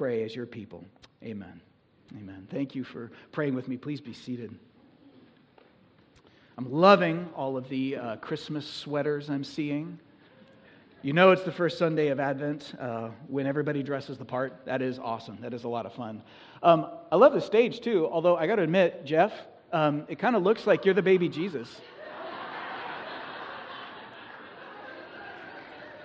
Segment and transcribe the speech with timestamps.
[0.00, 0.82] pray as your people.
[1.22, 1.60] Amen.
[2.16, 2.48] Amen.
[2.50, 3.76] Thank you for praying with me.
[3.76, 4.50] Please be seated.
[6.56, 9.98] I'm loving all of the uh, Christmas sweaters I'm seeing.
[11.02, 14.64] You know, it's the first Sunday of Advent uh, when everybody dresses the part.
[14.64, 15.36] That is awesome.
[15.42, 16.22] That is a lot of fun.
[16.62, 19.34] Um, I love the stage too, although I got to admit, Jeff,
[19.70, 21.78] um, it kind of looks like you're the baby Jesus.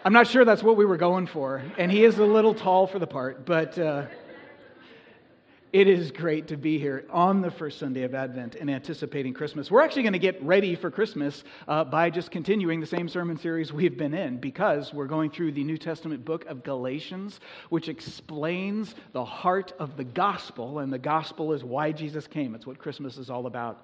[0.05, 2.85] I'm not sure that's what we were going for, and he is a little tall
[2.85, 3.77] for the part, but.
[3.79, 4.05] Uh,
[5.73, 9.69] it is great to be here on the first Sunday of Advent and anticipating Christmas.
[9.69, 13.35] We're actually going to get ready for Christmas uh, by just continuing the same sermon
[13.35, 17.89] series we've been in because we're going through the New Testament book of Galatians, which
[17.89, 22.55] explains the heart of the gospel, and the gospel is why Jesus came.
[22.55, 23.81] It's what Christmas is all about.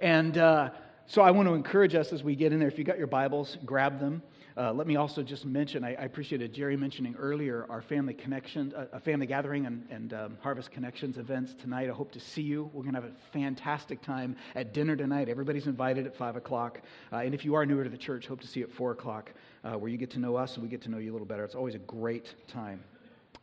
[0.00, 0.70] And uh,
[1.06, 2.66] so I want to encourage us as we get in there.
[2.66, 4.20] If you got your Bibles, grab them.
[4.56, 8.72] Uh, let me also just mention, I, I, appreciated Jerry mentioning earlier our family connection,
[8.76, 11.90] uh, a family gathering and, and um, Harvest Connections events tonight.
[11.90, 12.70] I hope to see you.
[12.72, 15.28] We're going to have a fantastic time at dinner tonight.
[15.28, 16.82] Everybody's invited at 5 o'clock.
[17.12, 18.92] Uh, and if you are newer to the church, hope to see you at 4
[18.92, 19.32] o'clock
[19.64, 21.26] uh, where you get to know us and we get to know you a little
[21.26, 21.44] better.
[21.44, 22.84] It's always a great time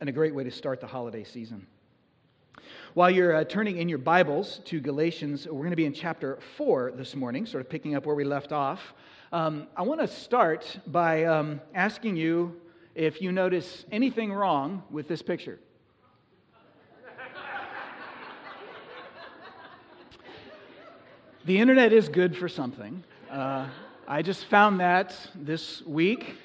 [0.00, 1.66] and a great way to start the holiday season.
[2.94, 6.38] While you're uh, turning in your Bibles to Galatians, we're going to be in chapter
[6.56, 8.94] 4 this morning, sort of picking up where we left off.
[9.32, 12.60] Um, I want to start by um, asking you
[12.94, 15.58] if you notice anything wrong with this picture.
[21.46, 23.02] the internet is good for something.
[23.30, 23.68] Uh,
[24.06, 26.36] I just found that this week.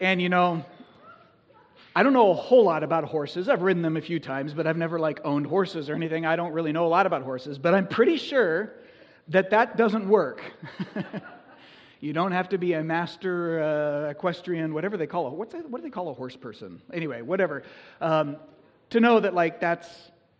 [0.00, 0.64] And you know,
[1.96, 3.48] I don't know a whole lot about horses.
[3.48, 6.26] I've ridden them a few times, but I've never like owned horses or anything.
[6.26, 8.72] I don't really know a lot about horses, but I'm pretty sure
[9.26, 10.42] that that doesn't work.
[12.00, 15.34] You don't have to be a master uh, equestrian, whatever they call it.
[15.34, 16.80] What's that, what do they call a horse person?
[16.94, 17.62] Anyway, whatever.
[18.00, 18.36] Um,
[18.88, 19.86] to know that, like, that's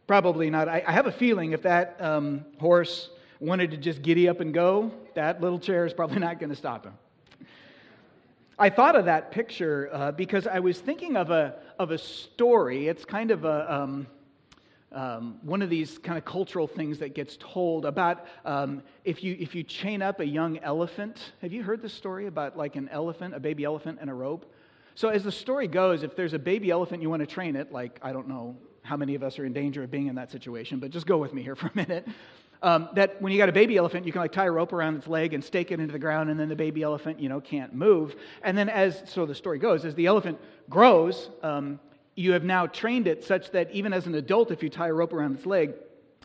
[0.06, 0.68] probably not.
[0.68, 4.54] I, I have a feeling if that um, horse wanted to just giddy up and
[4.54, 6.94] go, that little chair is probably not going to stop him.
[8.58, 12.88] I thought of that picture uh, because I was thinking of a, of a story.
[12.88, 13.74] It's kind of a.
[13.74, 14.06] Um,
[14.92, 19.36] um, one of these kind of cultural things that gets told about um, if, you,
[19.38, 21.32] if you chain up a young elephant.
[21.42, 24.52] Have you heard this story about like an elephant, a baby elephant, and a rope?
[24.96, 27.72] So, as the story goes, if there's a baby elephant, you want to train it,
[27.72, 30.30] like, I don't know how many of us are in danger of being in that
[30.30, 32.06] situation, but just go with me here for a minute.
[32.62, 34.96] Um, that when you got a baby elephant, you can like tie a rope around
[34.96, 37.40] its leg and stake it into the ground, and then the baby elephant, you know,
[37.40, 38.16] can't move.
[38.42, 41.80] And then, as so the story goes, as the elephant grows, um,
[42.14, 44.92] you have now trained it such that even as an adult, if you tie a
[44.92, 45.74] rope around its leg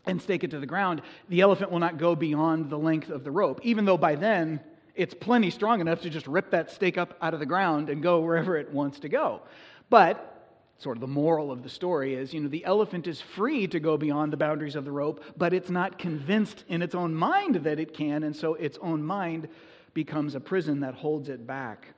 [0.06, 3.24] and stake it to the ground, the elephant will not go beyond the length of
[3.24, 4.60] the rope, even though by then
[4.96, 8.02] it's plenty strong enough to just rip that stake up out of the ground and
[8.02, 9.42] go wherever it wants to go.
[9.90, 10.32] But
[10.78, 13.80] sort of the moral of the story is you know the elephant is free to
[13.80, 17.56] go beyond the boundaries of the rope but it's not convinced in its own mind
[17.56, 19.48] that it can and so its own mind
[19.94, 21.94] becomes a prison that holds it back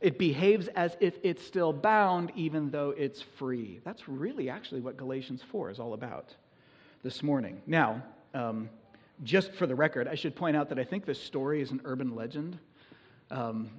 [0.00, 3.80] it behaves as if it's still bound, even though it's free.
[3.84, 6.34] That's really actually what Galatians 4 is all about
[7.02, 7.60] this morning.
[7.66, 8.02] Now,
[8.34, 8.68] um,
[9.24, 11.80] just for the record, I should point out that I think this story is an
[11.84, 12.58] urban legend.
[13.30, 13.70] Um,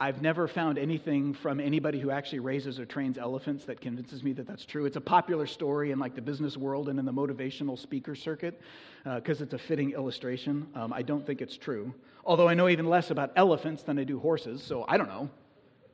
[0.00, 4.32] I've never found anything from anybody who actually raises or trains elephants that convinces me
[4.32, 4.86] that that's true.
[4.86, 8.60] It's a popular story in like the business world and in the motivational speaker circuit
[9.04, 10.66] because uh, it's a fitting illustration.
[10.74, 11.94] Um, I don't think it's true.
[12.24, 15.30] Although I know even less about elephants than I do horses, so I don't know.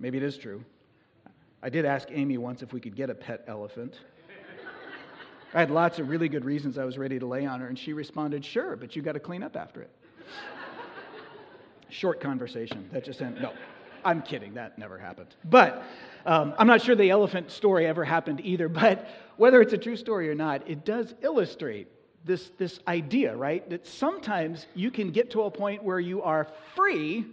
[0.01, 0.65] Maybe it is true.
[1.63, 4.01] I did ask Amy once if we could get a pet elephant.
[5.53, 7.79] I had lots of really good reasons I was ready to lay on her, and
[7.79, 9.91] she responded, Sure, but you got to clean up after it.
[11.91, 12.89] Short conversation.
[12.93, 13.43] That just ended.
[13.43, 13.53] No,
[14.05, 14.55] I'm kidding.
[14.55, 15.35] That never happened.
[15.45, 15.83] But
[16.25, 18.69] um, I'm not sure the elephant story ever happened either.
[18.69, 21.89] But whether it's a true story or not, it does illustrate
[22.25, 23.69] this, this idea, right?
[23.69, 26.47] That sometimes you can get to a point where you are
[26.77, 27.27] free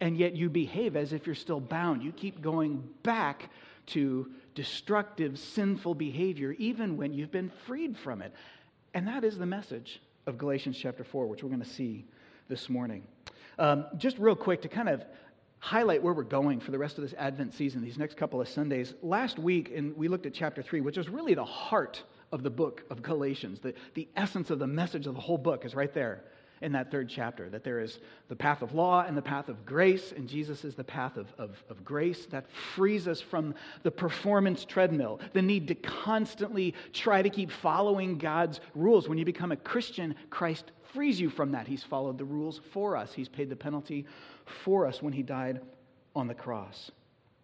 [0.00, 2.02] and yet you behave as if you're still bound.
[2.02, 3.50] You keep going back
[3.86, 8.32] to destructive, sinful behavior, even when you've been freed from it.
[8.94, 12.06] And that is the message of Galatians chapter 4, which we're going to see
[12.48, 13.02] this morning.
[13.58, 15.04] Um, just real quick to kind of
[15.58, 18.48] highlight where we're going for the rest of this Advent season, these next couple of
[18.48, 18.94] Sundays.
[19.02, 22.02] Last week, and we looked at chapter 3, which is really the heart
[22.32, 23.60] of the book of Galatians.
[23.60, 26.24] The, the essence of the message of the whole book is right there
[26.60, 29.64] in that third chapter that there is the path of law and the path of
[29.64, 33.90] grace, and Jesus is the path of, of, of, grace that frees us from the
[33.90, 39.08] performance treadmill, the need to constantly try to keep following God's rules.
[39.08, 41.66] When you become a Christian, Christ frees you from that.
[41.66, 44.06] He's followed the rules for us, He's paid the penalty
[44.64, 45.60] for us when He died
[46.14, 46.90] on the cross.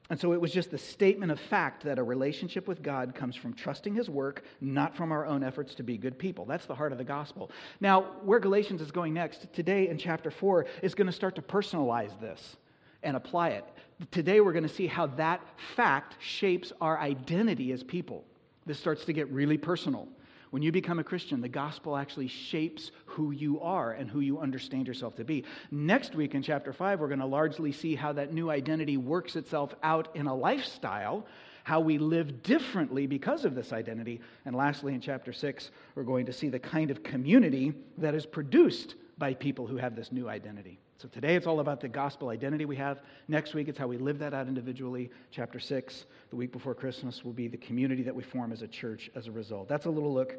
[0.08, 3.34] And so it was just the statement of fact that a relationship with God comes
[3.34, 6.44] from trusting His work, not from our own efforts to be good people.
[6.44, 7.50] That's the heart of the gospel.
[7.80, 11.42] Now, where Galatians is going next, today in chapter 4, is going to start to
[11.42, 12.56] personalize this
[13.02, 13.64] and apply it.
[14.10, 15.40] Today, we're going to see how that
[15.74, 18.24] fact shapes our identity as people.
[18.64, 20.08] This starts to get really personal.
[20.56, 24.38] When you become a Christian, the gospel actually shapes who you are and who you
[24.38, 25.44] understand yourself to be.
[25.70, 29.36] Next week in chapter 5, we're going to largely see how that new identity works
[29.36, 31.26] itself out in a lifestyle,
[31.64, 34.22] how we live differently because of this identity.
[34.46, 38.24] And lastly, in chapter 6, we're going to see the kind of community that is
[38.24, 40.78] produced by people who have this new identity.
[40.98, 43.00] So today it's all about the gospel identity we have.
[43.28, 45.10] Next week it's how we live that out individually.
[45.30, 48.68] Chapter 6, the week before Christmas, will be the community that we form as a
[48.68, 49.68] church as a result.
[49.68, 50.36] That's a little look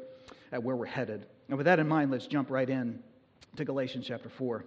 [0.52, 1.26] at where we're headed.
[1.48, 3.02] And with that in mind, let's jump right in
[3.56, 4.64] to Galatians chapter 4.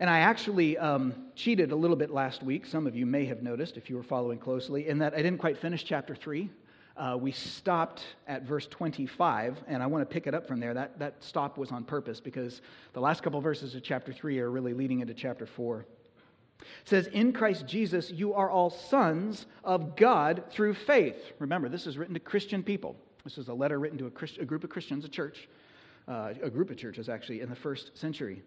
[0.00, 2.66] And I actually um, cheated a little bit last week.
[2.66, 5.38] Some of you may have noticed if you were following closely, in that I didn't
[5.38, 6.50] quite finish chapter 3.
[6.96, 10.74] Uh, we stopped at verse 25, and I want to pick it up from there.
[10.74, 12.62] That, that stop was on purpose because
[12.92, 15.84] the last couple of verses of chapter 3 are really leading into chapter 4.
[16.60, 21.32] It says, In Christ Jesus, you are all sons of God through faith.
[21.40, 22.94] Remember, this is written to Christian people.
[23.24, 25.48] This is a letter written to a, Christ, a group of Christians, a church,
[26.06, 28.42] uh, a group of churches actually, in the first century.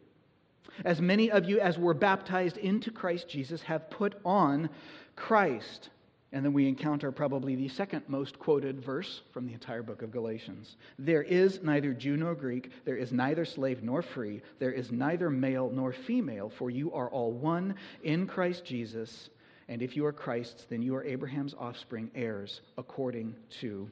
[0.85, 4.69] As many of you as were baptized into Christ Jesus have put on
[5.15, 5.89] Christ.
[6.33, 10.11] And then we encounter probably the second most quoted verse from the entire book of
[10.11, 10.75] Galatians.
[10.99, 15.29] There is neither Jew nor Greek, there is neither slave nor free, there is neither
[15.29, 19.29] male nor female, for you are all one in Christ Jesus.
[19.69, 23.89] And if you are Christ's, then you are Abraham's offspring, heirs according to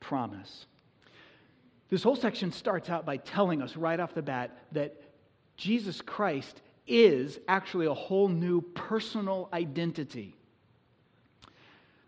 [0.00, 0.66] promise.
[1.88, 5.00] This whole section starts out by telling us right off the bat that
[5.56, 10.36] Jesus Christ is actually a whole new personal identity.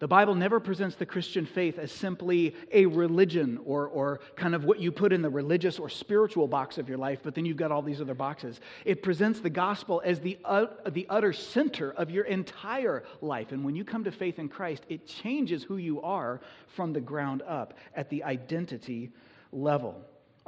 [0.02, 4.64] The Bible never presents the Christian faith as simply a religion or, or kind of
[4.64, 7.56] what you put in the religious or spiritual box of your life, but then you've
[7.56, 8.60] got all these other boxes.
[8.84, 13.52] It presents the gospel as the, uh, the utter center of your entire life.
[13.52, 17.00] And when you come to faith in Christ, it changes who you are from the
[17.00, 19.12] ground up at the identity
[19.52, 19.94] level.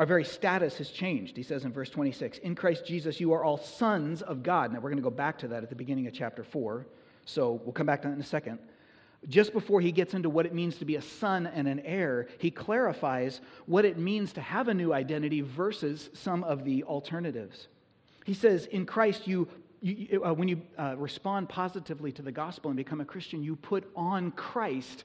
[0.01, 1.37] Our very status has changed.
[1.37, 4.73] He says in verse 26 In Christ Jesus, you are all sons of God.
[4.73, 6.89] Now, we're going to go back to that at the beginning of chapter 4.
[7.25, 8.59] So we'll come back to that in a second
[9.29, 12.29] just before he gets into what it means to be a son and an heir,
[12.39, 17.69] he clarifies what it means to have a new identity versus some of the alternatives.
[18.25, 19.49] He says, In Christ, you,
[19.81, 23.57] you uh, when you uh, respond positively to the gospel and become a Christian, you
[23.57, 25.05] put on Christ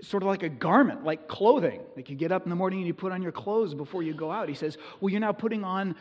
[0.00, 1.80] sort of like a garment, like clothing.
[1.96, 4.14] Like you get up in the morning and you put on your clothes before you
[4.14, 4.48] go out.
[4.48, 5.94] He says, Well, you're now putting on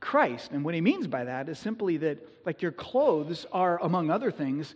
[0.00, 0.50] Christ.
[0.52, 4.30] And what he means by that is simply that, like, your clothes are, among other
[4.30, 4.74] things,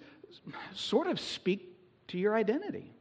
[0.75, 1.68] sort of speak
[2.09, 2.93] to your identity.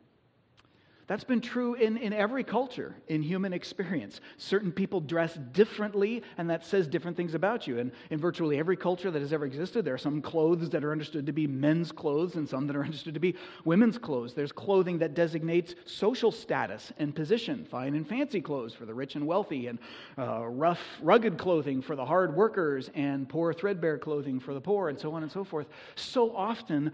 [1.07, 4.19] That's been true in, in every culture in human experience.
[4.35, 7.79] Certain people dress differently, and that says different things about you.
[7.79, 10.91] And in virtually every culture that has ever existed, there are some clothes that are
[10.91, 14.33] understood to be men's clothes and some that are understood to be women's clothes.
[14.33, 19.15] There's clothing that designates social status and position fine and fancy clothes for the rich
[19.15, 19.79] and wealthy, and
[20.17, 24.89] uh, rough, rugged clothing for the hard workers, and poor, threadbare clothing for the poor,
[24.89, 25.67] and so on and so forth.
[25.95, 26.91] So often,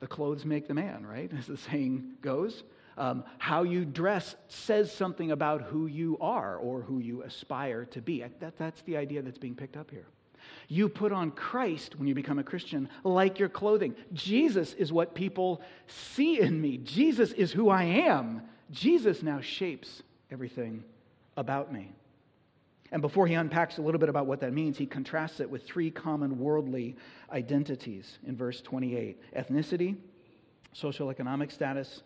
[0.00, 1.30] the clothes make the man, right?
[1.38, 2.64] As the saying goes.
[2.98, 8.02] Um, how you dress says something about who you are or who you aspire to
[8.02, 8.22] be.
[8.40, 10.06] That, that's the idea that's being picked up here.
[10.68, 13.94] You put on Christ when you become a Christian like your clothing.
[14.12, 16.78] Jesus is what people see in me.
[16.78, 18.42] Jesus is who I am.
[18.70, 20.84] Jesus now shapes everything
[21.36, 21.92] about me.
[22.92, 25.66] And before he unpacks a little bit about what that means, he contrasts it with
[25.66, 26.96] three common worldly
[27.32, 29.96] identities in verse 28 ethnicity,
[30.74, 32.02] social economic status,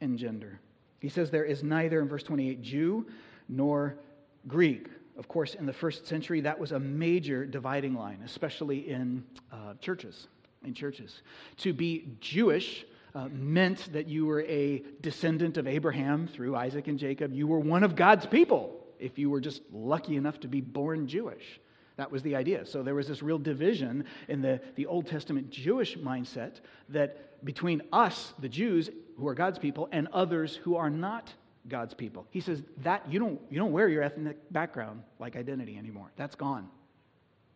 [0.00, 0.60] and gender.
[1.00, 3.06] He says there is neither, in verse 28, Jew
[3.48, 3.98] nor
[4.46, 4.86] Greek.
[5.16, 9.74] Of course, in the first century, that was a major dividing line, especially in uh,
[9.80, 10.28] churches.
[10.64, 11.22] In churches,
[11.58, 16.98] to be Jewish uh, meant that you were a descendant of Abraham through Isaac and
[16.98, 17.32] Jacob.
[17.32, 21.06] You were one of God's people if you were just lucky enough to be born
[21.06, 21.60] Jewish.
[21.96, 22.64] That was the idea.
[22.64, 27.82] So there was this real division in the, the Old Testament Jewish mindset that between
[27.92, 31.32] us, the Jews, who are God's people, and others who are not
[31.68, 32.26] God's people.
[32.30, 36.10] He says that you don't, you don't wear your ethnic background like identity anymore.
[36.16, 36.68] That's gone.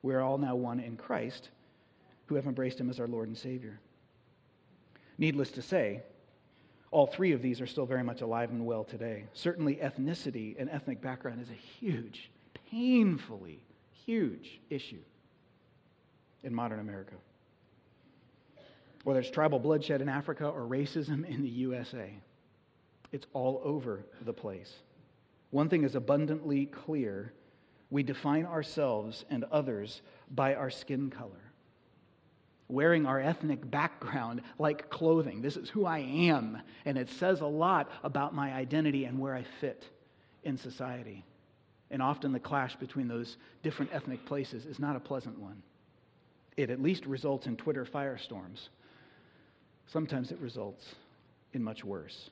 [0.03, 1.51] We're all now one in Christ
[2.27, 3.81] who have embraced him as our Lord and Savior.
[5.19, 6.03] Needless to say,
[6.93, 9.25] all three of these are still very much alive and well today.
[9.33, 12.31] Certainly, ethnicity and ethnic background is a huge,
[12.71, 13.65] painfully
[14.07, 15.03] huge issue
[16.45, 17.15] in modern America.
[19.05, 22.11] whether it's tribal bloodshed in Africa or racism in the USA.
[23.11, 24.73] It's all over the place.
[25.51, 27.33] One thing is abundantly clear
[27.91, 31.52] we define ourselves and others by our skin color.
[32.73, 35.43] Wearing our ethnic background like clothing.
[35.43, 39.35] This is who I am, and it says a lot about my identity and where
[39.35, 39.85] I fit
[40.43, 41.23] in society.
[41.91, 45.63] And often the clash between those different ethnic places is not a pleasant one.
[46.57, 48.69] It at least results in Twitter firestorms.
[49.87, 50.95] Sometimes it results
[51.53, 52.31] in much worse.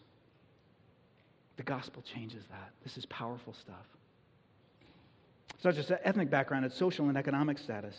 [1.59, 2.71] The gospel changes that.
[2.83, 3.87] This is powerful stuff.
[5.55, 7.95] It's not just ethnic background, it's social and economic status.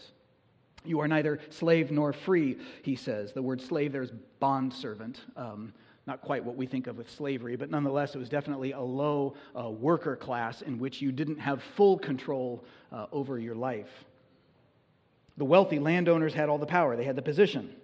[0.83, 3.33] You are neither slave nor free, he says.
[3.33, 5.21] The word slave there is bondservant.
[5.35, 5.73] Um,
[6.07, 9.35] not quite what we think of with slavery, but nonetheless, it was definitely a low
[9.57, 13.89] uh, worker class in which you didn't have full control uh, over your life.
[15.37, 17.75] The wealthy landowners had all the power, they had the position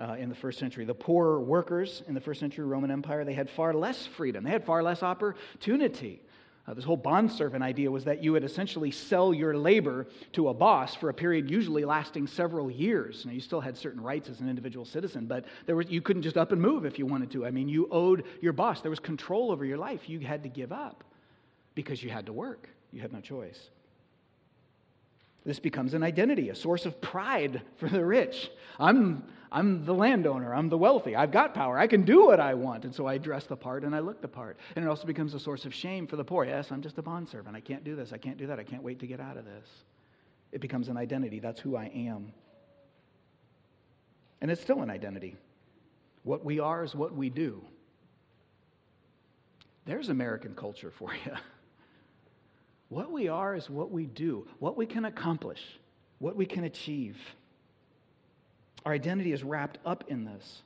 [0.00, 0.84] uh, in the first century.
[0.84, 4.50] The poorer workers in the first century Roman Empire, they had far less freedom, they
[4.50, 6.22] had far less opportunity.
[6.68, 10.54] Uh, this whole bondservant idea was that you would essentially sell your labor to a
[10.54, 13.24] boss for a period usually lasting several years.
[13.24, 16.22] Now, you still had certain rights as an individual citizen, but there was, you couldn't
[16.22, 17.46] just up and move if you wanted to.
[17.46, 20.08] I mean, you owed your boss, there was control over your life.
[20.08, 21.04] You had to give up
[21.76, 23.70] because you had to work, you had no choice.
[25.46, 28.50] This becomes an identity, a source of pride for the rich.
[28.80, 29.22] I'm,
[29.52, 32.84] I'm the landowner, I'm the wealthy, I've got power, I can do what I want.
[32.84, 34.58] And so I dress the part and I look the part.
[34.74, 36.44] And it also becomes a source of shame for the poor.
[36.44, 37.54] Yes, I'm just a bondservant.
[37.54, 39.44] I can't do this, I can't do that, I can't wait to get out of
[39.44, 39.68] this.
[40.50, 41.38] It becomes an identity.
[41.38, 42.32] That's who I am.
[44.40, 45.36] And it's still an identity.
[46.24, 47.62] What we are is what we do.
[49.84, 51.32] There's American culture for you.
[52.88, 55.60] What we are is what we do, what we can accomplish,
[56.18, 57.18] what we can achieve.
[58.84, 60.62] Our identity is wrapped up in this.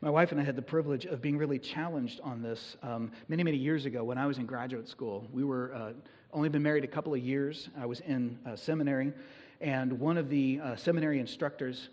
[0.00, 3.42] My wife and I had the privilege of being really challenged on this um, many,
[3.42, 5.26] many years ago when I was in graduate school.
[5.32, 5.92] We were uh,
[6.32, 7.68] only been married a couple of years.
[7.78, 9.12] I was in uh, seminary,
[9.60, 11.88] and one of the uh, seminary instructors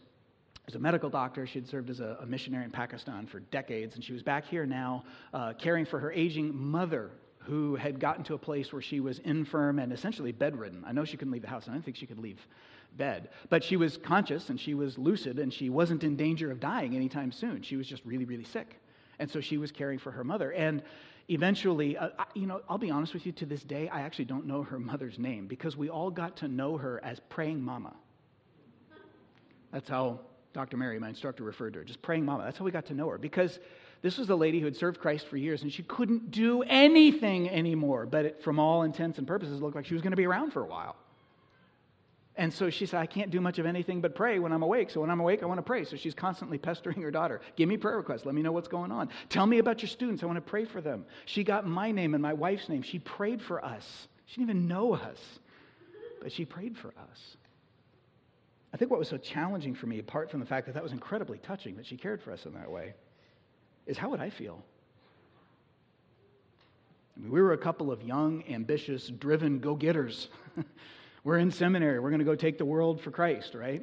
[0.66, 1.48] was a medical doctor.
[1.48, 4.46] She had served as a, a, missionary in Pakistan for decades, and she was back
[4.46, 5.04] here now
[5.34, 7.12] uh, caring for her aging mother
[7.44, 10.84] who had gotten to a place where she was infirm and essentially bedridden.
[10.86, 11.66] I know she couldn't leave the house.
[11.66, 12.46] And I don't think she could leave
[12.98, 13.30] bed.
[13.50, 16.96] But she was conscious and she was lucid and she wasn't in danger of dying
[16.96, 17.62] anytime soon.
[17.62, 18.80] She was just really, really sick.
[19.20, 20.52] And so she was caring for her mother.
[20.52, 20.84] And
[21.30, 24.26] eventually, uh, I, you know, I'll be honest with you, to this day, I actually
[24.26, 27.94] don't know her mother's name because we all got to know her as praying mama.
[29.72, 30.20] That's how
[30.54, 30.78] Dr.
[30.78, 32.44] Mary, my instructor, referred to her, just praying mama.
[32.44, 33.60] That's how we got to know her because
[34.02, 37.50] this was a lady who had served Christ for years, and she couldn't do anything
[37.50, 38.06] anymore.
[38.06, 40.26] But it, from all intents and purposes, it looked like she was going to be
[40.26, 40.96] around for a while.
[42.36, 44.90] And so she said, I can't do much of anything but pray when I'm awake.
[44.90, 45.84] So when I'm awake, I want to pray.
[45.84, 47.42] So she's constantly pestering her daughter.
[47.56, 48.26] Give me prayer requests.
[48.26, 49.10] Let me know what's going on.
[49.30, 50.24] Tell me about your students.
[50.24, 51.06] I want to pray for them.
[51.26, 52.82] She got my name and my wife's name.
[52.82, 54.08] She prayed for us.
[54.26, 55.20] She didn't even know us,
[56.22, 57.38] but she prayed for us.
[58.74, 60.94] I think what was so challenging for me, apart from the fact that that was
[60.94, 62.94] incredibly touching that she cared for us in that way,
[63.86, 64.64] is how would I feel?
[67.16, 70.30] I mean, we were a couple of young, ambitious, driven go getters.
[71.24, 72.00] we're in seminary.
[72.00, 73.82] We're going to go take the world for Christ, right?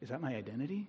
[0.00, 0.88] Is that my identity?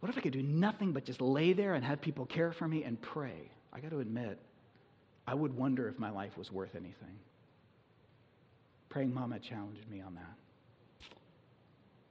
[0.00, 2.66] What if I could do nothing but just lay there and have people care for
[2.66, 3.50] me and pray?
[3.72, 4.38] I got to admit,
[5.26, 7.18] I would wonder if my life was worth anything.
[8.88, 10.34] Praying Mama challenged me on that.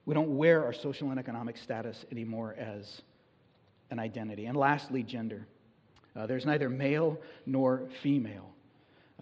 [0.04, 3.02] We don't wear our social and economic status anymore as
[3.92, 4.46] an identity.
[4.46, 5.46] And lastly, gender.
[6.16, 8.50] Uh, there's neither male nor female.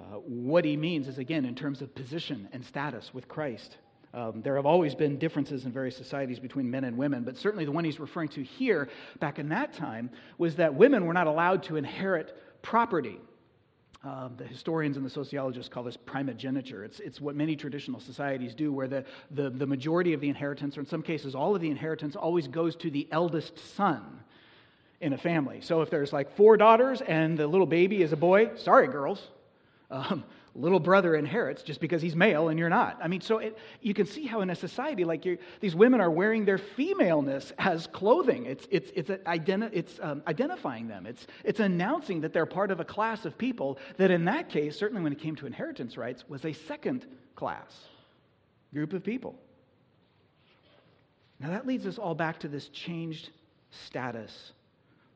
[0.01, 3.77] Uh, what he means is, again, in terms of position and status with Christ.
[4.15, 7.65] Um, there have always been differences in various societies between men and women, but certainly
[7.65, 11.27] the one he's referring to here, back in that time, was that women were not
[11.27, 13.21] allowed to inherit property.
[14.03, 16.85] Um, the historians and the sociologists call this primogeniture.
[16.85, 20.79] It's, it's what many traditional societies do, where the, the, the majority of the inheritance,
[20.79, 24.21] or in some cases all of the inheritance, always goes to the eldest son
[25.01, 25.61] in a family.
[25.61, 29.29] So if there's like four daughters and the little baby is a boy, sorry, girls.
[29.91, 32.99] Um, little brother inherits just because he's male and you're not.
[33.03, 35.27] I mean, so it, you can see how in a society like
[35.61, 38.47] these women are wearing their femaleness as clothing.
[38.47, 42.81] It's, it's, it's, identi- it's um, identifying them, it's, it's announcing that they're part of
[42.81, 46.25] a class of people that, in that case, certainly when it came to inheritance rights,
[46.29, 47.73] was a second class
[48.73, 49.37] group of people.
[51.39, 53.31] Now, that leads us all back to this changed
[53.71, 54.53] status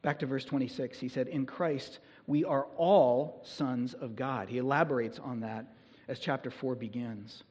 [0.05, 4.51] Back to verse 26, he said, In Christ, we are all sons of God.
[4.51, 5.65] He elaborates on that
[6.09, 7.43] as chapter 4 begins.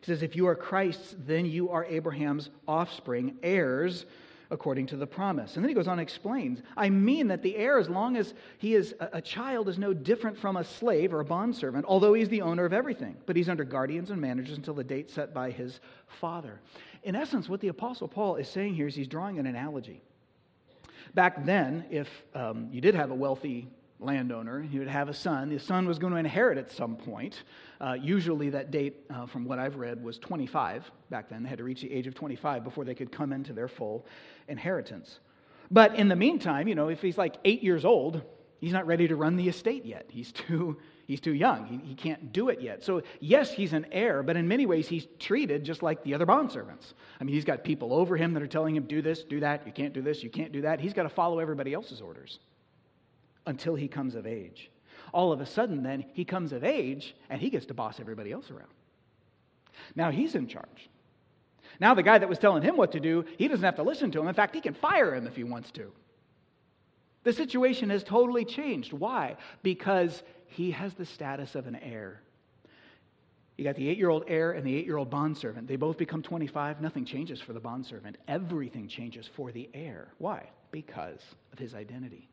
[0.00, 4.06] He says, If you are Christ's, then you are Abraham's offspring, heirs
[4.50, 5.54] according to the promise.
[5.54, 8.34] And then he goes on and explains I mean that the heir, as long as
[8.58, 12.28] he is a, child, is no different from a slave or a bondservant, although he's
[12.28, 13.14] the owner of everything.
[13.24, 16.60] But he's under guardians and managers until the date set by his father.
[17.04, 20.02] In essence, what the Apostle Paul is saying here is he's drawing an analogy.
[21.14, 23.68] Back then, if um, you did have a wealthy
[24.00, 24.62] landowner.
[24.62, 25.48] He would have a son.
[25.48, 27.42] The son was going to inherit at some point.
[27.80, 31.42] Uh, usually, that date, uh, from what I've read, was 25 back then.
[31.42, 34.06] They had to reach the age of 25 before they could come into their full
[34.48, 35.20] inheritance.
[35.70, 38.22] But in the meantime, you know, if he's like eight years old,
[38.60, 40.06] he's not ready to run the estate yet.
[40.08, 41.66] He's too, he's too young.
[41.66, 42.84] He, he can't do it yet.
[42.84, 46.26] So, yes, he's an heir, but in many ways, he's treated just like the other
[46.26, 46.92] bondservants.
[47.20, 49.66] I mean, he's got people over him that are telling him, do this, do that,
[49.66, 50.78] you can't do this, you can't do that.
[50.78, 52.38] He's got to follow everybody else's orders
[53.46, 54.70] until he comes of age.
[55.12, 58.30] All of a sudden, then, he comes of age and he gets to boss everybody
[58.30, 58.68] else around.
[59.96, 60.88] Now he's in charge.
[61.80, 64.10] Now, the guy that was telling him what to do, he doesn't have to listen
[64.10, 64.28] to him.
[64.28, 65.92] In fact, he can fire him if he wants to.
[67.24, 68.92] The situation has totally changed.
[68.92, 69.36] Why?
[69.62, 72.20] Because he has the status of an heir.
[73.56, 75.66] You got the eight year old heir and the eight year old bondservant.
[75.66, 76.80] They both become 25.
[76.80, 78.16] Nothing changes for the bondservant.
[78.28, 80.08] Everything changes for the heir.
[80.18, 80.48] Why?
[80.70, 81.20] Because
[81.52, 82.28] of his identity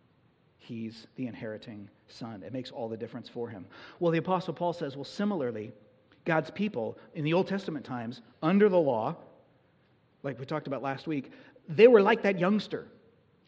[0.65, 2.43] he's the inheriting son.
[2.43, 3.65] It makes all the difference for him.
[3.99, 5.71] Well, the Apostle Paul says, well, similarly,
[6.25, 9.15] God's people in the Old Testament times, under the law,
[10.23, 11.31] like we talked about last week,
[11.69, 12.87] they were like that youngster.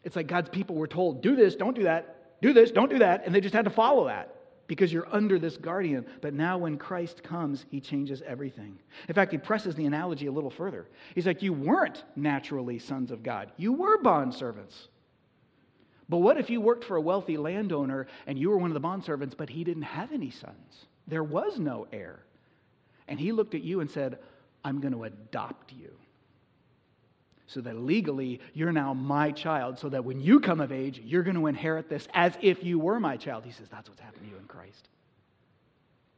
[0.04, 3.00] It's like God's people were told, do this, don't do that, do this, don't do
[3.00, 4.34] that, and they just had to follow that
[4.68, 6.06] because you're under this guardian.
[6.20, 8.78] But now, when Christ comes, he changes everything.
[9.08, 10.86] In fact, he presses the analogy a little further.
[11.16, 14.86] He's like, You weren't naturally sons of God, you were bondservants.
[16.08, 18.86] But what if you worked for a wealthy landowner and you were one of the
[18.86, 20.86] bondservants, but he didn't have any sons?
[21.06, 22.20] There was no heir.
[23.08, 24.18] And he looked at you and said,
[24.64, 25.90] I'm going to adopt you.
[27.48, 31.22] So that legally you're now my child, so that when you come of age, you're
[31.22, 33.44] going to inherit this as if you were my child.
[33.44, 34.88] He says, That's what's happened to you in Christ.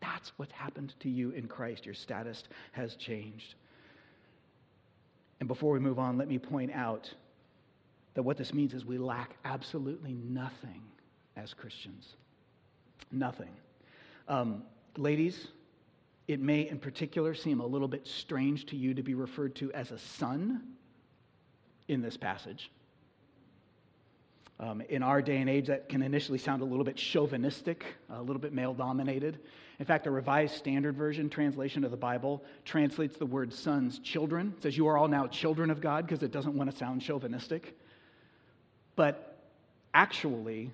[0.00, 1.86] That's what's happened to you in Christ.
[1.86, 3.54] Your status has changed.
[5.38, 7.10] And before we move on, let me point out
[8.14, 10.82] that what this means is we lack absolutely nothing
[11.36, 12.14] as Christians.
[13.12, 13.50] Nothing.
[14.28, 14.62] Um,
[14.96, 15.48] ladies,
[16.28, 19.72] it may in particular seem a little bit strange to you to be referred to
[19.72, 20.62] as a son
[21.90, 22.70] in this passage.
[24.60, 28.20] Um, in our day and age, that can initially sound a little bit chauvinistic, a
[28.20, 29.38] little bit male dominated.
[29.78, 34.54] In fact, the Revised Standard Version translation of the Bible translates the word sons children.
[34.58, 37.00] It says, You are all now children of God because it doesn't want to sound
[37.02, 37.76] chauvinistic.
[38.96, 39.38] But
[39.94, 40.70] actually,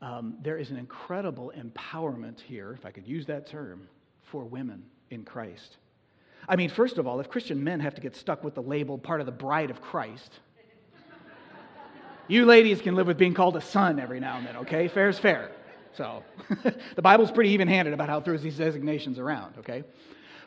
[0.00, 3.86] um, there is an incredible empowerment here, if I could use that term,
[4.22, 5.76] for women in Christ.
[6.48, 8.98] I mean, first of all, if Christian men have to get stuck with the label
[8.98, 10.40] part of the bride of Christ,
[12.28, 14.88] you ladies can live with being called a son every now and then, okay?
[14.88, 15.50] Fair's fair.
[15.96, 16.22] So,
[16.94, 19.84] the Bible's pretty even handed about how it throws these designations around, okay?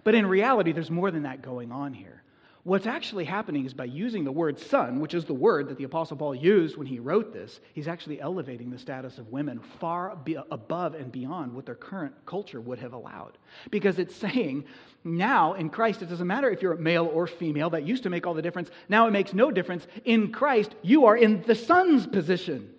[0.04, 2.24] But in reality, there's more than that going on here.
[2.64, 5.86] What's actually happening is by using the word son, which is the word that the
[5.86, 10.18] Apostle Paul used when he wrote this, he's actually elevating the status of women far
[10.52, 13.38] above and beyond what their current culture would have allowed.
[13.72, 14.66] Because it's saying
[15.06, 18.28] now in Christ, it doesn't matter if you're male or female, that used to make
[18.28, 18.70] all the difference.
[18.90, 19.88] Now it makes no difference.
[20.04, 22.74] In Christ, you are in the son's position.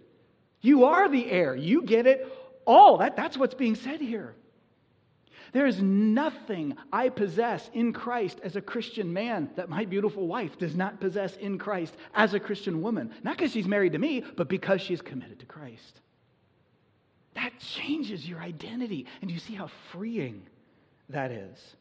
[0.61, 1.57] You are the heir.
[1.57, 2.31] You get it
[2.67, 2.99] all.
[2.99, 4.35] That, that's what's being said here.
[5.53, 10.59] There is nothing I possess in Christ as a Christian man that my beautiful wife
[10.59, 13.13] does not possess in Christ as a Christian woman.
[13.23, 16.01] Not because she's married to me, but because she's committed to Christ.
[17.35, 19.07] That changes your identity.
[19.23, 20.43] And you see how freeing
[21.09, 21.77] that is.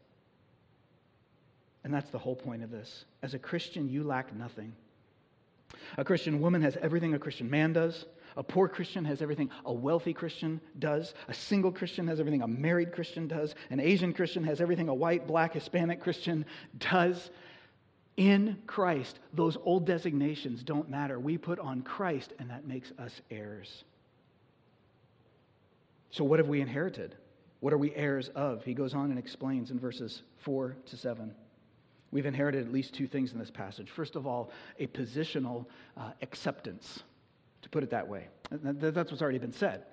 [1.84, 3.05] And that's the whole point of this.
[3.21, 4.73] As a Christian, you lack nothing.
[5.97, 8.05] A Christian woman has everything a Christian man does.
[8.37, 11.13] A poor Christian has everything a wealthy Christian does.
[11.27, 13.55] A single Christian has everything a married Christian does.
[13.69, 16.45] An Asian Christian has everything a white, black, Hispanic Christian
[16.77, 17.31] does.
[18.17, 21.19] In Christ, those old designations don't matter.
[21.19, 23.83] We put on Christ, and that makes us heirs.
[26.11, 27.15] So, what have we inherited?
[27.59, 28.63] What are we heirs of?
[28.63, 31.33] He goes on and explains in verses 4 to 7.
[32.11, 33.89] We've inherited at least two things in this passage.
[33.89, 35.65] First of all, a positional
[35.95, 37.03] uh, acceptance
[37.62, 38.28] to put it that way.
[38.52, 39.84] That's what's already been said.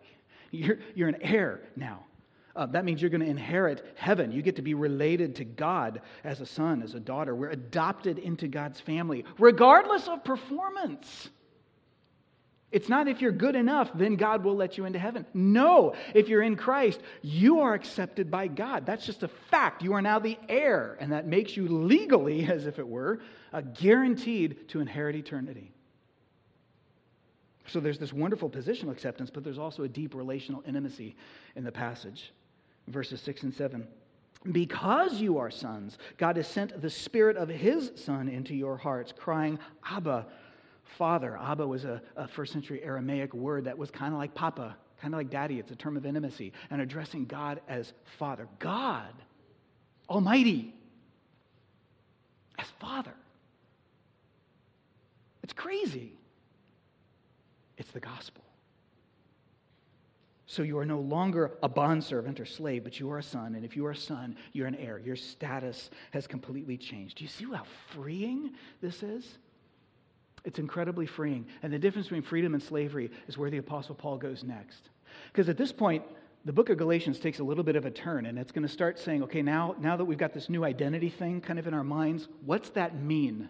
[0.51, 2.05] You're, you're an heir now.
[2.55, 4.33] Uh, that means you're going to inherit heaven.
[4.33, 7.35] You get to be related to God as a son, as a daughter.
[7.35, 11.29] We're adopted into God's family, regardless of performance.
[12.73, 15.25] It's not if you're good enough, then God will let you into heaven.
[15.35, 18.87] No, if you're in Christ, you are accepted by God.
[18.87, 19.83] That's just a fact.
[19.83, 23.21] You are now the heir, and that makes you legally, as if it were,
[23.53, 25.73] uh, guaranteed to inherit eternity.
[27.69, 31.17] So there's this wonderful positional acceptance, but there's also a deep relational intimacy
[31.57, 32.33] in the passage.
[32.89, 33.87] Verses 6 and 7.
[34.53, 39.13] Because you are sons, God has sent the Spirit of His Son into your hearts,
[39.17, 40.27] crying, Abba,
[40.85, 41.37] Father.
[41.37, 45.13] Abba was a, a first century Aramaic word that was kind of like Papa, kind
[45.13, 45.59] of like Daddy.
[45.59, 48.47] It's a term of intimacy, and addressing God as Father.
[48.61, 49.13] God,
[50.09, 50.73] Almighty,
[52.59, 53.15] as Father.
[55.43, 56.16] It's crazy.
[57.77, 58.43] It's the gospel.
[60.47, 63.57] So you are no longer a bondservant or slave, but you are a son.
[63.57, 64.99] And if you are a son, you're an heir.
[64.99, 67.19] Your status has completely changed.
[67.19, 69.39] Do you see how freeing this is?
[70.45, 71.47] It's incredibly freeing.
[71.65, 74.89] And the difference between freedom and slavery is where the Apostle Paul goes next.
[75.33, 76.05] Because at this point,
[76.45, 78.73] the book of Galatians takes a little bit of a turn, and it's going to
[78.73, 81.75] start saying, okay, now, now that we've got this new identity thing kind of in
[81.75, 83.49] our minds, what's that mean?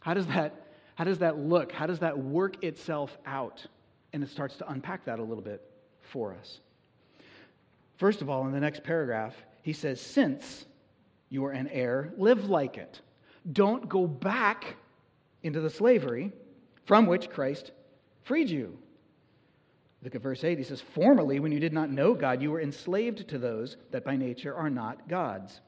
[0.00, 1.72] How does that, how does that look?
[1.72, 3.66] How does that work itself out?
[4.12, 5.62] And it starts to unpack that a little bit
[6.00, 6.60] for us.
[7.96, 10.66] First of all, in the next paragraph, he says, Since
[11.28, 13.00] you are an heir, live like it.
[13.50, 14.76] Don't go back
[15.42, 16.32] into the slavery
[16.86, 17.72] from which Christ
[18.22, 18.78] freed you.
[20.02, 20.58] Look at verse 8.
[20.58, 24.04] He says, Formerly, when you did not know God, you were enslaved to those that
[24.04, 25.60] by nature are not God's.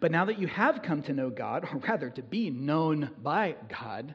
[0.00, 3.54] But now that you have come to know God, or rather to be known by
[3.68, 4.14] God,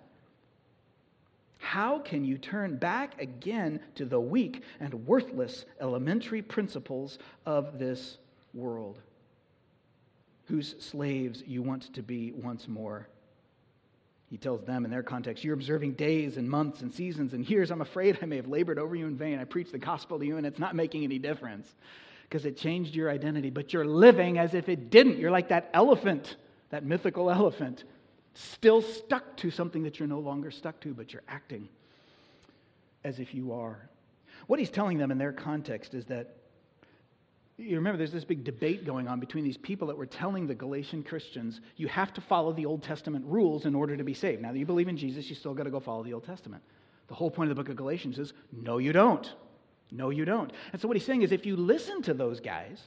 [1.61, 8.17] how can you turn back again to the weak and worthless elementary principles of this
[8.53, 8.99] world,
[10.45, 13.07] whose slaves you want to be once more?
[14.31, 17.69] He tells them in their context, You're observing days and months and seasons and years.
[17.69, 19.39] I'm afraid I may have labored over you in vain.
[19.39, 21.73] I preached the gospel to you, and it's not making any difference
[22.23, 25.19] because it changed your identity, but you're living as if it didn't.
[25.19, 26.37] You're like that elephant,
[26.71, 27.83] that mythical elephant
[28.33, 31.69] still stuck to something that you're no longer stuck to, but you're acting
[33.03, 33.89] as if you are.
[34.47, 36.35] What he's telling them in their context is that
[37.57, 40.55] you remember there's this big debate going on between these people that were telling the
[40.55, 44.41] Galatian Christians, you have to follow the Old Testament rules in order to be saved.
[44.41, 46.63] Now that you believe in Jesus, you still got to go follow the Old Testament.
[47.07, 49.31] The whole point of the book of Galatians is no, you don't.
[49.91, 50.51] No, you don't.
[50.71, 52.81] And so what he's saying is if you listen to those guys,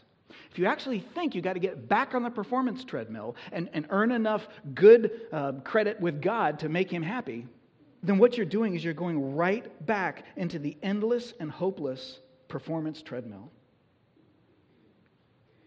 [0.51, 3.87] if you actually think you got to get back on the performance treadmill and, and
[3.90, 7.47] earn enough good uh, credit with God to make him happy,
[8.03, 13.03] then what you're doing is you're going right back into the endless and hopeless performance
[13.03, 13.51] treadmill.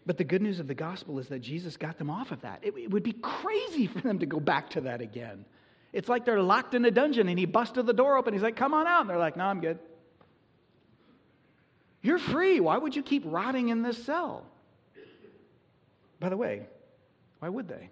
[0.06, 2.60] But the good news of the gospel is that Jesus got them off of that.
[2.62, 5.44] It, it, would be crazy for them to go back to that again.
[5.92, 8.32] It's like they're locked in a dungeon and he busted the door open.
[8.32, 9.02] He's like, come on out.
[9.02, 9.78] And they're like, no, I'm good.
[12.00, 12.60] You're free.
[12.60, 14.46] Why would you keep rotting in this cell?
[16.20, 16.66] By the way,
[17.38, 17.90] why would they?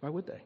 [0.00, 0.42] Why would they?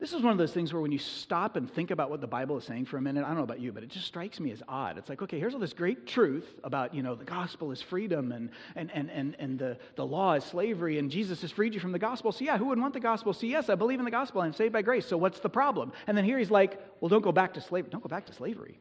[0.00, 2.26] This is one of those things where when you stop and think about what the
[2.26, 4.40] Bible is saying for a minute, I don't know about you, but it just strikes
[4.40, 4.96] me as odd.
[4.96, 8.32] It's like, okay, here's all this great truth about, you know, the gospel is freedom
[8.32, 11.80] and, and, and, and, and the, the law is slavery and Jesus has freed you
[11.80, 12.32] from the gospel.
[12.32, 13.34] So, yeah, who wouldn't want the gospel?
[13.34, 14.40] So, yes, I believe in the gospel.
[14.40, 15.04] I'm saved by grace.
[15.04, 15.92] So, what's the problem?
[16.06, 17.90] And then here he's like, well, don't go back to slavery.
[17.90, 18.80] Don't go back to slavery.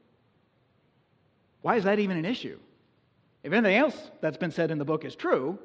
[1.61, 2.59] Why is that even an issue?
[3.43, 5.59] If anything else that's been said in the book is true,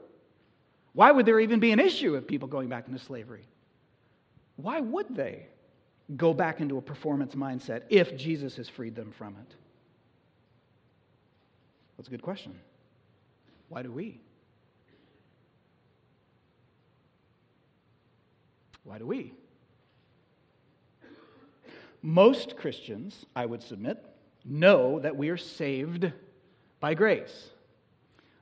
[0.92, 3.46] why would there even be an issue of people going back into slavery?
[4.56, 5.46] Why would they
[6.16, 9.54] go back into a performance mindset if Jesus has freed them from it?
[11.96, 12.54] That's a good question.
[13.68, 14.20] Why do we?
[18.84, 19.32] Why do we?
[22.02, 24.04] Most Christians, I would submit,
[24.44, 26.12] know that we are saved
[26.78, 27.48] by grace.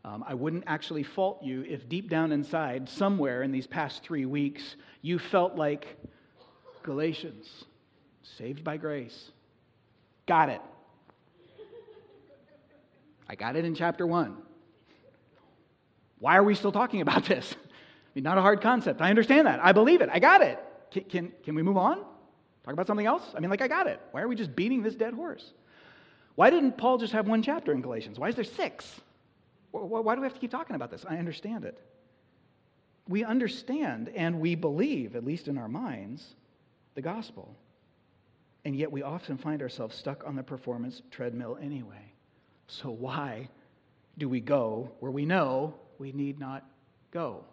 [0.04, 4.26] Um, I wouldn't actually fault you if deep down inside, somewhere in these past three
[4.26, 5.86] weeks, you felt like
[6.82, 7.64] Galatians,
[8.22, 9.30] saved by grace.
[10.26, 10.60] Got it.
[13.28, 14.36] I got it in chapter one.
[16.18, 17.54] Why are we still talking about this?
[17.54, 19.00] I mean, not a hard concept.
[19.00, 19.60] I understand that.
[19.64, 20.10] I believe it.
[20.12, 20.58] I got it.
[20.90, 21.98] Can, can, can we move on?
[22.64, 23.22] Talk about something else?
[23.34, 24.00] I mean, like, I got it.
[24.10, 25.52] Why are we just beating this dead horse?
[26.34, 28.18] Why didn't Paul just have one chapter in Galatians?
[28.18, 29.00] Why is there six?
[29.72, 31.04] Why do we have to keep talking about this?
[31.08, 31.78] I understand it.
[33.08, 36.36] We understand and we believe, at least in our minds,
[36.94, 37.56] the gospel.
[38.64, 42.12] And yet we often find ourselves stuck on the performance treadmill anyway.
[42.68, 43.48] So why
[44.18, 46.64] do we go where we know we need not
[47.10, 47.44] go?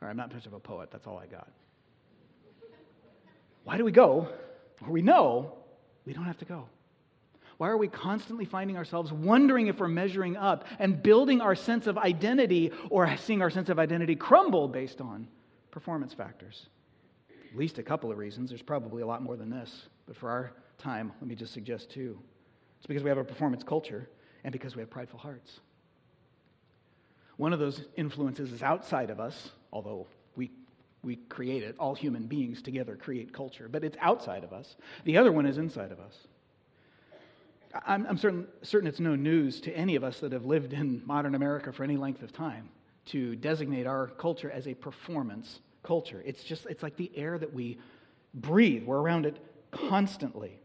[0.00, 1.48] Right, I'm not much of a poet, that's all I got.
[3.64, 4.28] Why do we go
[4.78, 5.54] where we know
[6.06, 6.68] we don't have to go?
[7.58, 11.88] Why are we constantly finding ourselves wondering if we're measuring up and building our sense
[11.88, 15.26] of identity or seeing our sense of identity crumble based on
[15.72, 16.68] performance factors?
[17.50, 18.50] At least a couple of reasons.
[18.50, 19.88] There's probably a lot more than this.
[20.06, 22.18] But for our time, let me just suggest two.
[22.78, 24.08] It's because we have a performance culture
[24.44, 25.58] and because we have prideful hearts.
[27.38, 30.52] One of those influences is outside of us, although we,
[31.02, 31.74] we create it.
[31.80, 34.76] All human beings together create culture, but it's outside of us.
[35.04, 36.14] The other one is inside of us.
[37.86, 41.02] I'm, I'm certain, certain it's no news to any of us that have lived in
[41.04, 42.68] modern America for any length of time
[43.06, 46.22] to designate our culture as a performance culture.
[46.24, 47.78] It's just, it's like the air that we
[48.34, 48.84] breathe.
[48.84, 49.36] We're around it
[49.70, 50.60] constantly.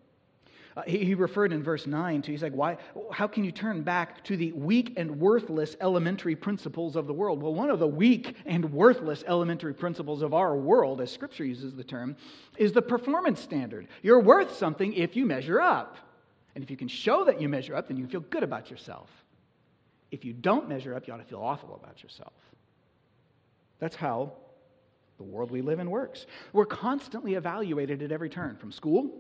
[0.76, 2.78] Uh, he, he, referred in verse 9 to, he's like, why,
[3.12, 7.44] how can you turn back to the weak and worthless elementary principles of the world?
[7.44, 11.76] Well, one of the weak and worthless elementary principles of our world, as Scripture uses
[11.76, 12.16] the term,
[12.58, 13.88] is the performance standard.
[14.02, 15.98] You're worth something if you measure up.
[16.56, 19.10] And if you can show that you measure up, then you feel good about yourself.
[20.12, 22.34] If you don't measure up, you ought to feel awful about yourself.
[23.80, 24.34] That's how
[25.18, 26.26] the world we live in works.
[26.52, 29.12] We're constantly evaluated at every turn from school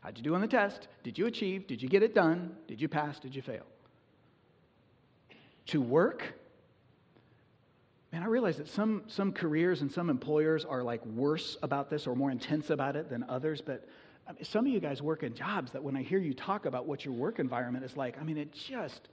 [0.00, 0.88] How'd you do on the test?
[1.04, 1.66] Did you achieve?
[1.66, 2.56] Did you get it done?
[2.66, 3.18] Did you pass?
[3.18, 3.64] Did you fail?
[5.66, 6.34] To work,
[8.10, 12.06] man, I realize that some, some careers and some employers are like worse about this
[12.06, 13.86] or more intense about it than others, but
[14.26, 16.66] I mean, some of you guys work in jobs that when I hear you talk
[16.66, 19.08] about what your work environment is like, I mean, it just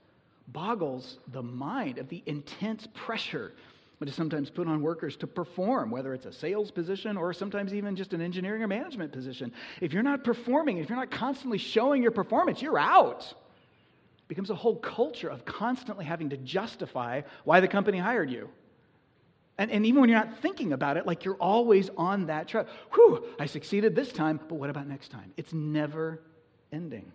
[0.46, 3.52] boggles the mind of the intense pressure
[3.98, 7.74] but is sometimes put on workers to perform, whether it's a sales position or sometimes
[7.74, 9.52] even just an engineering or management position.
[9.80, 13.22] If you're not performing, if you're not constantly showing your performance, you're out.
[13.22, 18.48] It becomes a whole culture of constantly having to justify why the company hired you.
[19.58, 22.66] And, and even when you're not thinking about it, like you're always on that track.
[22.94, 25.32] Whew, I succeeded this time, but what about next time?
[25.36, 26.22] It's never
[26.72, 27.12] ending.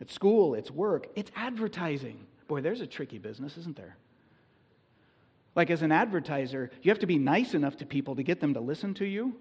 [0.00, 2.26] It's school, it's work, it's advertising.
[2.48, 3.96] Boy, there's a tricky business, isn't there?
[5.54, 8.52] Like, as an advertiser, you have to be nice enough to people to get them
[8.54, 9.36] to listen to you,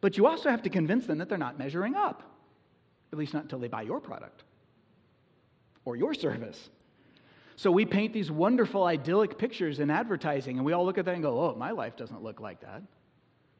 [0.00, 2.22] but you also have to convince them that they're not measuring up,
[3.12, 4.44] at least not until they buy your product
[5.84, 6.70] or your service.
[7.56, 11.14] So we paint these wonderful, idyllic pictures in advertising, and we all look at that
[11.14, 12.82] and go, oh, my life doesn't look like that.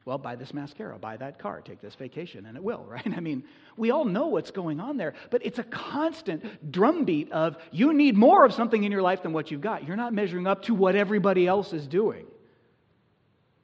[0.05, 3.05] Well, buy this mascara, buy that car, take this vacation, and it will, right?
[3.05, 3.43] I mean,
[3.77, 8.17] we all know what's going on there, but it's a constant drumbeat of you need
[8.17, 9.87] more of something in your life than what you've got.
[9.87, 12.25] You're not measuring up to what everybody else is doing.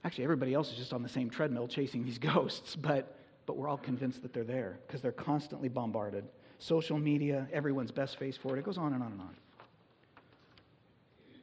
[0.04, 3.68] Actually, everybody else is just on the same treadmill chasing these ghosts, but, but we're
[3.68, 6.26] all convinced that they're there because they're constantly bombarded.
[6.58, 8.60] Social media, everyone's best face for it.
[8.60, 9.36] It goes on and on and on.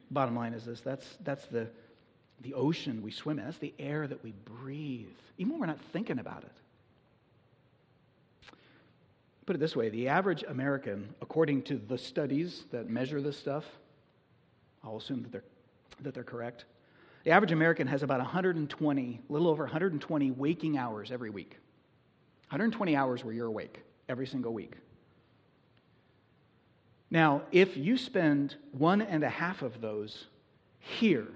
[0.09, 1.67] Bottom line is this that's, that's the
[2.41, 3.45] the ocean we swim in.
[3.45, 6.51] That's the air that we breathe, even when we're not thinking about it.
[9.45, 13.65] Put it this way the average American, according to the studies that measure this stuff,
[14.83, 15.43] I'll assume that they're,
[16.01, 16.65] that they're correct.
[17.23, 21.57] The average American has about 120, a little over 120 waking hours every week.
[22.49, 24.73] 120 hours where you're awake every single week.
[27.09, 30.25] Now, if you spend one and a half of those
[30.79, 31.27] here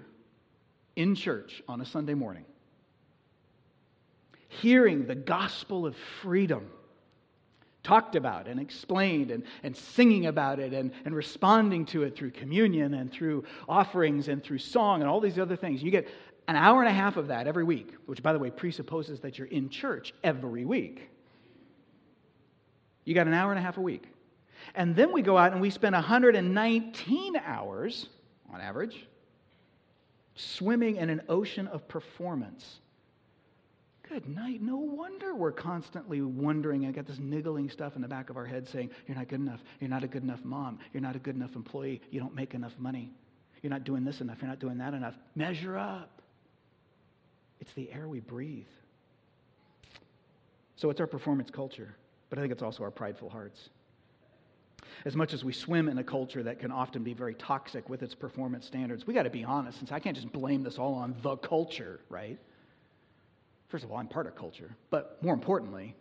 [0.96, 2.46] in church on a Sunday morning,
[4.50, 6.70] hearing the gospel of freedom
[7.84, 12.32] talked about and explained and, and singing about it and, and responding to it through
[12.32, 15.82] communion and through offerings and through song and all these other things.
[15.82, 16.08] You get
[16.48, 19.38] an hour and a half of that every week, which, by the way, presupposes that
[19.38, 21.10] you're in church every week.
[23.06, 24.04] You got an hour and a half a week.
[24.76, 28.08] And then we go out and we spend 119 hours
[28.54, 29.06] on average
[30.36, 32.80] swimming in an ocean of performance.
[34.08, 34.62] Good night.
[34.62, 38.46] No wonder we're constantly wondering I got this niggling stuff in the back of our
[38.46, 39.62] head saying, You're not good enough.
[39.80, 40.80] You're not a good enough mom.
[40.94, 42.02] You're not a good enough employee.
[42.10, 43.12] You don't make enough money.
[43.62, 44.42] You're not doing this enough.
[44.42, 45.16] You're not doing that enough.
[45.36, 46.22] Measure up.
[47.60, 48.66] It's the air we breathe.
[50.76, 51.96] So it's our performance culture,
[52.30, 53.70] but I think it's also our prideful hearts
[55.06, 58.04] as much as we swim in a culture that can often be very toxic with
[58.04, 60.94] its performance standards, we got to be honest, since I can't just blame this all
[60.94, 62.38] on the culture, right?
[63.70, 64.76] First of all, I'm part of culture.
[64.90, 65.96] But more importantly,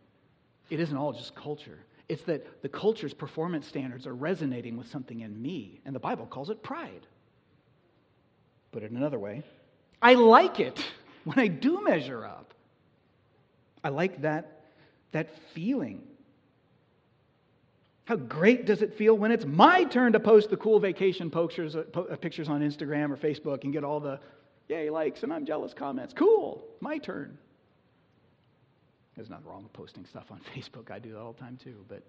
[0.71, 1.79] it isn't all just culture.
[2.09, 6.27] It's that the culture's performance standards are resonating with something in me, and the Bible
[6.27, 7.07] calls it pride.
[8.73, 9.43] Put it another way,
[10.03, 10.85] I like it
[11.25, 12.55] when I do measure up.
[13.83, 14.63] I like that,
[15.13, 16.03] that feeling
[18.11, 21.77] how great does it feel when it's my turn to post the cool vacation pictures,
[21.77, 24.19] uh, uh, pictures on Instagram or Facebook and get all the
[24.69, 26.13] yay likes and I'm jealous comments?
[26.13, 27.39] Cool, my turn.
[29.15, 30.91] There's nothing wrong with posting stuff on Facebook.
[30.91, 32.03] I do that all the time too, but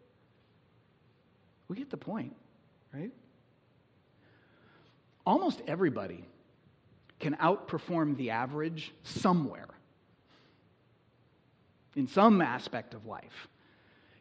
[1.68, 2.36] we get the point,
[2.92, 3.12] right?
[5.24, 6.26] Almost everybody
[7.20, 9.68] can outperform the average somewhere.
[11.96, 13.51] in some aspect of life.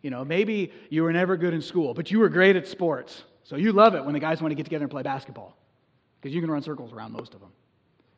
[0.02, 3.22] You know, maybe you were never good in school, but you were great at sports.
[3.44, 5.56] So you love it when the guys want to get together and play basketball
[6.20, 7.50] because you can run circles around most of them.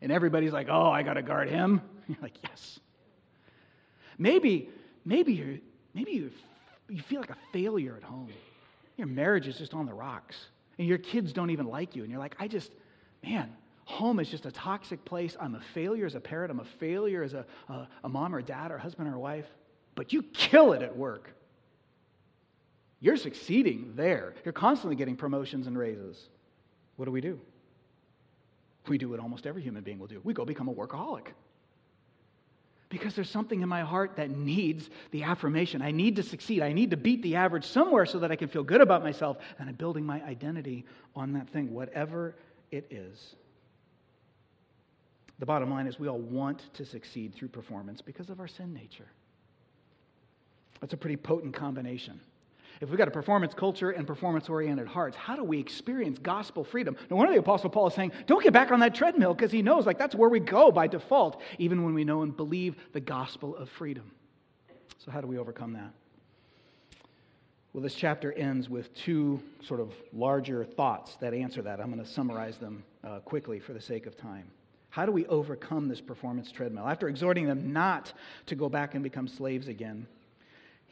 [0.00, 1.80] And everybody's like, oh, I got to guard him.
[2.08, 2.80] You're like, yes.
[4.18, 4.68] Maybe,
[5.04, 5.58] maybe, you're,
[5.94, 6.30] maybe you
[6.92, 8.28] you feel like a failure at home.
[8.96, 10.36] Your marriage is just on the rocks.
[10.78, 12.02] And your kids don't even like you.
[12.02, 12.70] And you're like, I just,
[13.24, 13.50] man,
[13.84, 15.36] home is just a toxic place.
[15.40, 16.50] I'm a failure as a parent.
[16.50, 19.14] I'm a failure as a, a, a mom or a dad or a husband or
[19.14, 19.46] a wife.
[19.94, 21.30] But you kill it at work.
[23.02, 24.32] You're succeeding there.
[24.44, 26.28] You're constantly getting promotions and raises.
[26.94, 27.40] What do we do?
[28.86, 31.26] We do what almost every human being will do we go become a workaholic.
[32.88, 35.82] Because there's something in my heart that needs the affirmation.
[35.82, 36.62] I need to succeed.
[36.62, 39.38] I need to beat the average somewhere so that I can feel good about myself.
[39.58, 40.84] And I'm building my identity
[41.16, 42.36] on that thing, whatever
[42.70, 43.34] it is.
[45.40, 48.74] The bottom line is we all want to succeed through performance because of our sin
[48.74, 49.08] nature.
[50.80, 52.20] That's a pretty potent combination
[52.80, 56.64] if we've got a performance culture and performance oriented hearts, how do we experience gospel
[56.64, 56.96] freedom?
[57.11, 59.62] No wonder the Apostle Paul is saying, don't get back on that treadmill because he
[59.62, 63.00] knows like that's where we go by default, even when we know and believe the
[63.00, 64.11] gospel of freedom.
[64.98, 65.92] So, how do we overcome that?
[67.72, 71.80] Well, this chapter ends with two sort of larger thoughts that answer that.
[71.80, 74.50] I'm going to summarize them uh, quickly for the sake of time.
[74.90, 76.87] How do we overcome this performance treadmill?
[76.87, 78.12] After exhorting them not
[78.46, 80.06] to go back and become slaves again,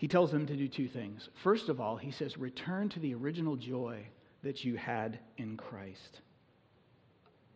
[0.01, 1.29] he tells them to do two things.
[1.35, 4.07] First of all, he says, return to the original joy
[4.43, 6.23] that you had in Christ.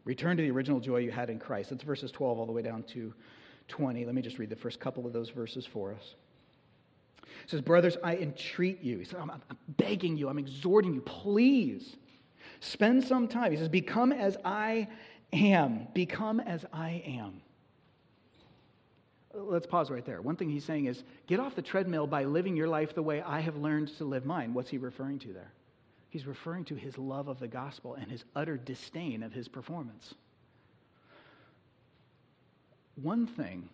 [0.05, 1.71] Return to the original joy you had in Christ.
[1.71, 3.15] That's verses 12 all the way down to
[3.69, 4.05] 20.
[4.05, 6.17] Let me just read the first couple of those verses for us.
[7.23, 8.99] He says, Brothers, I entreat you.
[8.99, 9.41] He says, I'm, I'm
[9.79, 11.97] begging you, I'm exhorting you, please
[12.61, 13.53] spend some time.
[13.53, 14.89] He says, Become as I
[15.33, 15.89] am.
[15.95, 17.41] Become as I am.
[19.35, 20.23] Let's pause right there.
[20.23, 23.21] One thing he's saying is get off the treadmill by living your life the way
[23.21, 24.55] I have learned to live mine.
[24.55, 25.53] What's he referring to there?
[26.11, 30.15] He's referring to his love of the gospel and his utter disdain of his performance.
[33.03, 33.69] One thing,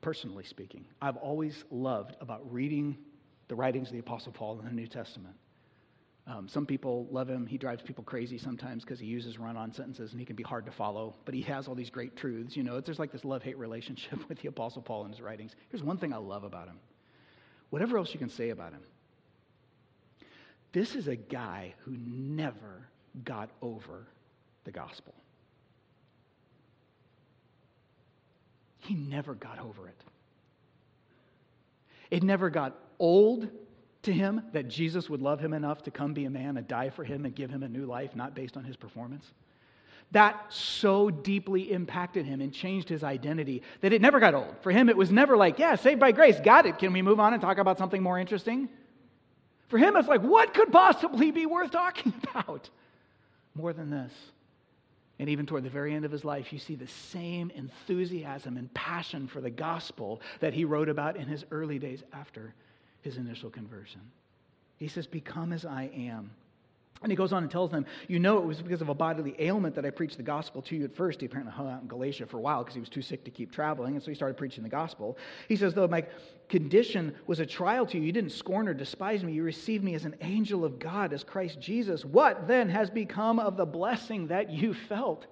[0.00, 2.96] personally speaking, I've always loved about reading
[3.48, 5.34] the writings of the Apostle Paul in the New Testament
[6.26, 7.46] um, some people love him.
[7.46, 10.44] He drives people crazy sometimes because he uses run on sentences and he can be
[10.44, 12.56] hard to follow, but he has all these great truths.
[12.56, 15.56] You know, there's like this love hate relationship with the Apostle Paul in his writings.
[15.70, 16.78] Here's one thing I love about him
[17.70, 18.82] whatever else you can say about him,
[20.72, 22.86] this is a guy who never
[23.24, 24.06] got over
[24.64, 25.14] the gospel.
[28.80, 30.00] He never got over it.
[32.10, 33.48] It never got old
[34.02, 36.90] to him that Jesus would love him enough to come be a man and die
[36.90, 39.24] for him and give him a new life, not based on his performance?
[40.10, 44.54] That so deeply impacted him and changed his identity that it never got old.
[44.60, 46.78] For him, it was never like, yeah, saved by grace, got it.
[46.78, 48.68] Can we move on and talk about something more interesting?
[49.68, 52.68] For him, it's like, what could possibly be worth talking about
[53.54, 54.12] more than this?
[55.18, 58.72] And even toward the very end of his life, you see the same enthusiasm and
[58.74, 62.54] passion for the gospel that he wrote about in his early days after
[63.02, 64.00] his initial conversion.
[64.78, 66.30] He says, Become as I am.
[67.02, 69.34] And he goes on and tells them, You know, it was because of a bodily
[69.38, 71.20] ailment that I preached the gospel to you at first.
[71.20, 73.30] He apparently hung out in Galatia for a while because he was too sick to
[73.30, 73.94] keep traveling.
[73.94, 75.18] And so he started preaching the gospel.
[75.48, 76.06] He says, Though my
[76.48, 79.32] condition was a trial to you, you didn't scorn or despise me.
[79.32, 82.04] You received me as an angel of God, as Christ Jesus.
[82.04, 85.26] What then has become of the blessing that you felt?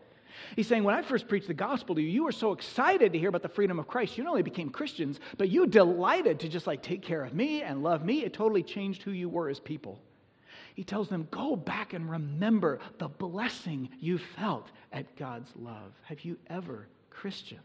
[0.56, 3.18] He's saying, when I first preached the gospel to you, you were so excited to
[3.18, 4.18] hear about the freedom of Christ.
[4.18, 7.62] You not only became Christians, but you delighted to just like take care of me
[7.62, 8.24] and love me.
[8.24, 10.00] It totally changed who you were as people.
[10.74, 15.92] He tells them, go back and remember the blessing you felt at God's love.
[16.04, 17.60] Have you ever, Christian,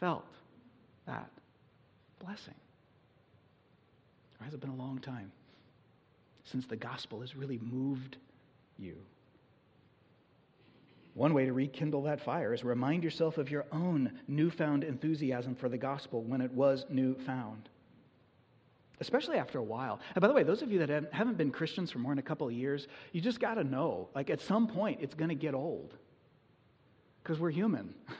[0.00, 0.24] felt
[1.06, 1.30] that
[2.24, 2.54] blessing?
[4.40, 5.30] Or has it been a long time
[6.44, 8.16] since the gospel has really moved
[8.78, 8.96] you?
[11.14, 15.68] One way to rekindle that fire is remind yourself of your own newfound enthusiasm for
[15.68, 17.68] the gospel when it was newfound.
[18.98, 20.00] Especially after a while.
[20.14, 22.22] And by the way, those of you that haven't been Christians for more than a
[22.22, 25.34] couple of years, you just got to know like at some point it's going to
[25.34, 25.92] get old.
[27.22, 27.94] Because we're human.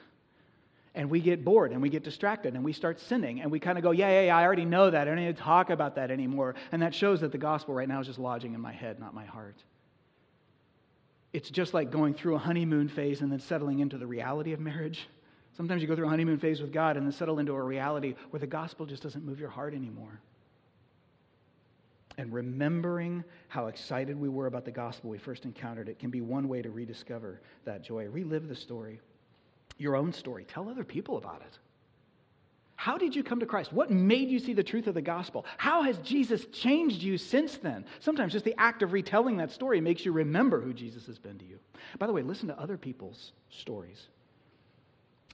[0.94, 3.78] And we get bored and we get distracted and we start sinning and we kind
[3.78, 5.00] of go, yeah, yeah, yeah, I already know that.
[5.00, 6.54] I don't need to talk about that anymore.
[6.70, 9.14] And that shows that the gospel right now is just lodging in my head, not
[9.14, 9.56] my heart.
[11.32, 14.60] It's just like going through a honeymoon phase and then settling into the reality of
[14.60, 15.08] marriage.
[15.56, 18.14] Sometimes you go through a honeymoon phase with God and then settle into a reality
[18.30, 20.20] where the gospel just doesn't move your heart anymore.
[22.18, 26.20] And remembering how excited we were about the gospel we first encountered it can be
[26.20, 28.06] one way to rediscover that joy.
[28.06, 29.00] Relive the story,
[29.78, 30.44] your own story.
[30.44, 31.58] Tell other people about it.
[32.82, 33.72] How did you come to Christ?
[33.72, 35.46] What made you see the truth of the gospel?
[35.56, 37.84] How has Jesus changed you since then?
[38.00, 41.38] Sometimes just the act of retelling that story makes you remember who Jesus has been
[41.38, 41.60] to you.
[42.00, 44.08] By the way, listen to other people's stories.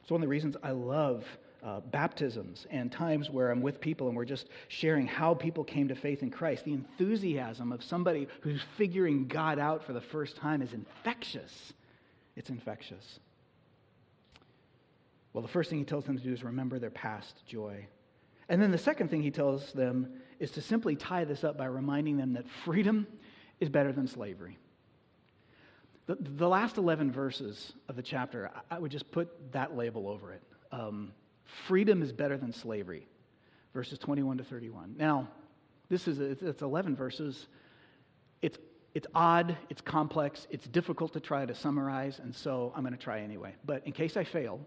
[0.02, 1.24] It's one of the reasons I love
[1.64, 5.88] uh, baptisms and times where I'm with people and we're just sharing how people came
[5.88, 6.66] to faith in Christ.
[6.66, 11.72] The enthusiasm of somebody who's figuring God out for the first time is infectious.
[12.36, 13.20] It's infectious.
[15.32, 17.86] Well, the first thing he tells them to do is remember their past joy.
[18.48, 20.08] And then the second thing he tells them
[20.38, 23.06] is to simply tie this up by reminding them that freedom
[23.60, 24.58] is better than slavery.
[26.06, 30.32] The, the last 11 verses of the chapter, I would just put that label over
[30.32, 30.42] it.
[30.72, 31.12] Um,
[31.66, 33.06] freedom is better than slavery,
[33.74, 34.94] verses 21 to 31.
[34.96, 35.28] Now,
[35.90, 37.46] this is it's 11 verses.
[38.40, 38.58] It's
[38.94, 42.98] it's odd, it's complex, it's difficult to try to summarize, and so I'm going to
[42.98, 43.54] try anyway.
[43.64, 44.60] But in case I fail,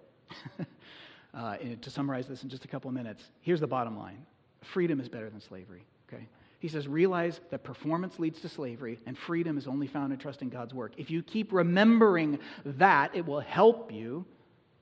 [1.33, 4.25] uh, to summarize this in just a couple of minutes, here's the bottom line
[4.61, 6.27] freedom is better than slavery, okay?
[6.59, 10.49] He says, realize that performance leads to slavery and freedom is only found in trusting
[10.49, 10.91] God's work.
[10.97, 14.23] If you keep remembering that, it will help you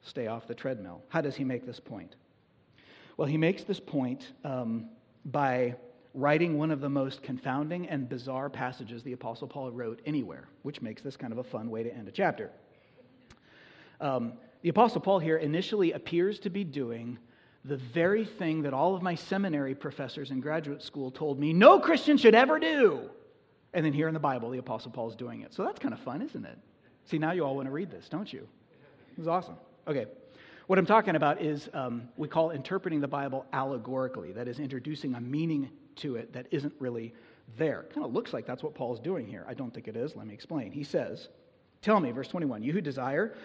[0.02, 1.02] stay off the treadmill.
[1.08, 2.16] How does he make this point?
[3.16, 4.90] Well, he makes this point um,
[5.26, 5.76] by
[6.14, 10.82] writing one of the most confounding and bizarre passages the Apostle Paul wrote anywhere, which
[10.82, 12.50] makes this kind of a fun way to end a chapter.
[14.02, 17.18] Um, the Apostle Paul here initially appears to be doing
[17.66, 21.80] the very thing that all of my seminary professors in graduate school told me no
[21.80, 23.10] Christian should ever do.
[23.74, 25.54] And then here in the Bible, the Apostle Paul is doing it.
[25.54, 26.58] So that's kind of fun, isn't it?
[27.06, 28.48] See, now you all want to read this, don't you?
[29.12, 29.56] It was awesome.
[29.88, 30.06] Okay.
[30.68, 35.16] What I'm talking about is um, we call interpreting the Bible allegorically, that is, introducing
[35.16, 37.14] a meaning to it that isn't really
[37.58, 37.86] there.
[37.94, 39.46] Kind of looks like that's what Paul's doing here.
[39.48, 40.16] I don't think it is.
[40.16, 40.72] Let me explain.
[40.72, 41.30] He says,
[41.82, 43.36] Tell me, verse 21, you who desire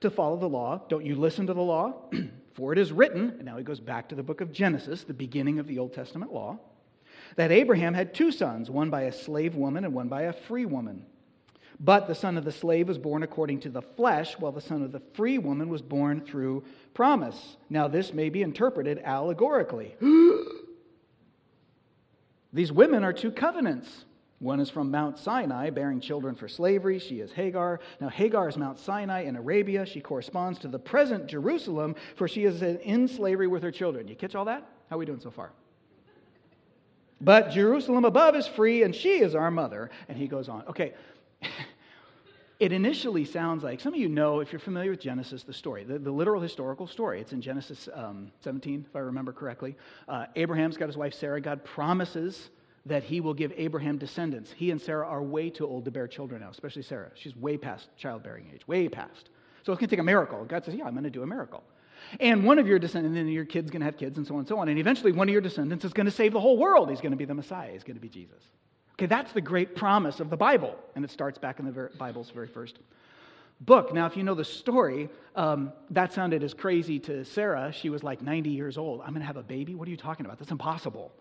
[0.00, 0.82] to follow the law.
[0.88, 1.94] Don't you listen to the law?
[2.54, 5.14] For it is written, and now he goes back to the book of Genesis, the
[5.14, 6.58] beginning of the Old Testament law,
[7.36, 10.66] that Abraham had two sons, one by a slave woman and one by a free
[10.66, 11.06] woman.
[11.78, 14.82] But the son of the slave was born according to the flesh, while the son
[14.82, 17.56] of the free woman was born through promise.
[17.70, 19.94] Now, this may be interpreted allegorically.
[22.52, 24.04] These women are two covenants.
[24.40, 26.98] One is from Mount Sinai, bearing children for slavery.
[26.98, 27.78] She is Hagar.
[28.00, 29.84] Now, Hagar is Mount Sinai in Arabia.
[29.84, 34.08] She corresponds to the present Jerusalem, for she is in slavery with her children.
[34.08, 34.66] You catch all that?
[34.88, 35.52] How are we doing so far?
[37.20, 39.90] But Jerusalem above is free, and she is our mother.
[40.08, 40.64] And he goes on.
[40.68, 40.94] Okay.
[42.58, 45.84] it initially sounds like some of you know, if you're familiar with Genesis, the story,
[45.84, 47.20] the, the literal historical story.
[47.20, 49.76] It's in Genesis um, 17, if I remember correctly.
[50.08, 51.42] Uh, Abraham's got his wife Sarah.
[51.42, 52.48] God promises
[52.86, 54.52] that he will give Abraham descendants.
[54.52, 57.10] He and Sarah are way too old to bear children now, especially Sarah.
[57.14, 59.28] She's way past childbearing age, way past.
[59.62, 60.44] So it's going to take a miracle.
[60.44, 61.62] God says, Yeah, I'm going to do a miracle.
[62.18, 64.34] And one of your descendants, and then your kid's going to have kids, and so
[64.34, 64.68] on and so on.
[64.68, 66.88] And eventually, one of your descendants is going to save the whole world.
[66.88, 67.72] He's going to be the Messiah.
[67.72, 68.42] He's going to be Jesus.
[68.94, 70.76] Okay, that's the great promise of the Bible.
[70.94, 72.78] And it starts back in the Bible's very first
[73.60, 73.92] book.
[73.92, 77.72] Now, if you know the story, um, that sounded as crazy to Sarah.
[77.72, 79.02] She was like 90 years old.
[79.02, 79.74] I'm going to have a baby?
[79.74, 80.38] What are you talking about?
[80.38, 81.12] That's impossible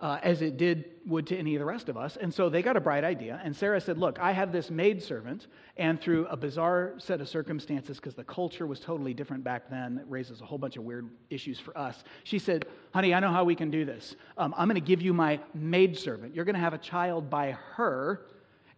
[0.00, 2.16] uh, as it did would to any of the rest of us.
[2.16, 3.40] And so they got a bright idea.
[3.42, 7.96] And Sarah said, Look, I have this maidservant, and through a bizarre set of circumstances,
[7.96, 11.08] because the culture was totally different back then, it raises a whole bunch of weird
[11.30, 12.04] issues for us.
[12.24, 14.14] She said, Honey, I know how we can do this.
[14.36, 16.34] Um, I'm going to give you my maidservant.
[16.34, 18.22] You're going to have a child by her.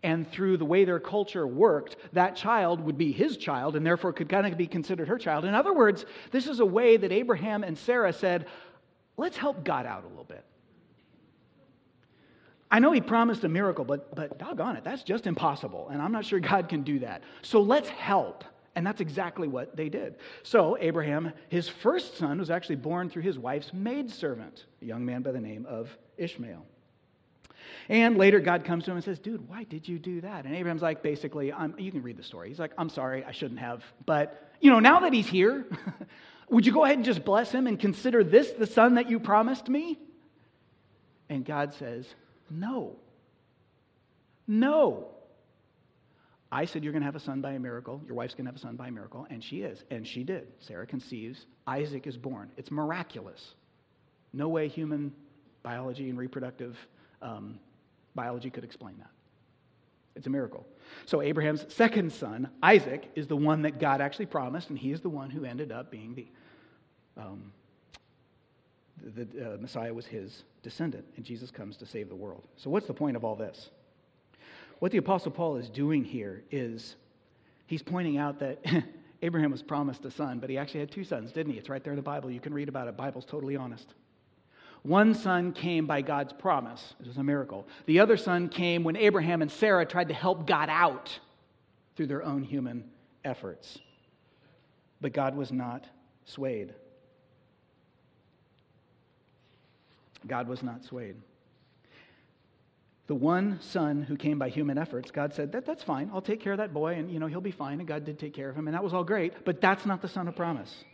[0.03, 4.15] And through the way their culture worked, that child would be his child and therefore
[4.15, 5.45] could kind of be considered her child.
[5.45, 8.47] In other words, this is a way that Abraham and Sarah said,
[9.19, 10.43] let's help God out a little bit.
[12.71, 15.89] I know he promised a miracle, but, but doggone it, that's just impossible.
[15.91, 17.23] And I'm not sure God can do that.
[17.43, 18.45] So let's help.
[18.77, 20.17] And that's exactly what they did.
[20.45, 25.23] So, Abraham, his first son, was actually born through his wife's maidservant, a young man
[25.23, 26.65] by the name of Ishmael.
[27.89, 30.45] And later, God comes to him and says, Dude, why did you do that?
[30.45, 32.49] And Abraham's like, basically, I'm, you can read the story.
[32.49, 33.83] He's like, I'm sorry, I shouldn't have.
[34.07, 35.67] But, you know, now that he's here,
[36.49, 39.19] would you go ahead and just bless him and consider this the son that you
[39.19, 39.99] promised me?
[41.29, 42.07] And God says,
[42.51, 42.97] no.
[44.47, 45.09] No.
[46.53, 48.03] I said, You're going to have a son by a miracle.
[48.07, 49.27] Your wife's going to have a son by a miracle.
[49.31, 49.85] And she is.
[49.91, 50.49] And she did.
[50.59, 51.47] Sarah conceives.
[51.67, 52.51] Isaac is born.
[52.57, 53.55] It's miraculous.
[54.33, 55.13] No way human
[55.63, 56.77] biology and reproductive
[57.23, 57.59] um,
[58.15, 59.11] biology could explain that.
[60.17, 60.67] It's a miracle.
[61.07, 65.01] So, Abraham's second son, Isaac, is the one that God actually promised, and he is
[65.01, 66.27] the one who ended up being the
[67.17, 67.53] um,
[69.05, 72.47] the uh, Messiah was his descendant, and Jesus comes to save the world.
[72.57, 73.71] So, what's the point of all this?
[74.79, 76.97] What the Apostle Paul is doing here is
[77.67, 78.65] he's pointing out that
[79.23, 81.59] Abraham was promised a son, but he actually had two sons, didn't he?
[81.59, 82.31] It's right there in the Bible.
[82.31, 82.97] You can read about it.
[82.97, 83.95] Bible's totally honest.
[84.83, 86.95] One son came by God's promise.
[87.01, 87.67] It was a miracle.
[87.85, 91.19] The other son came when Abraham and Sarah tried to help God out
[91.97, 92.85] through their own human
[93.23, 93.79] efforts.
[95.01, 95.85] But God was not
[96.25, 96.73] swayed.
[100.27, 101.17] God was not swayed.
[103.07, 106.11] The one son who came by human efforts, God said, that, That's fine.
[106.15, 107.81] I'll take care of that boy, and you know, he'll be fine.
[107.81, 109.45] And God did take care of him, and that was all great.
[109.45, 110.85] But that's not the son of promise.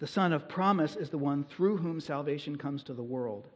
[0.00, 3.46] The son of promise is the one through whom salvation comes to the world.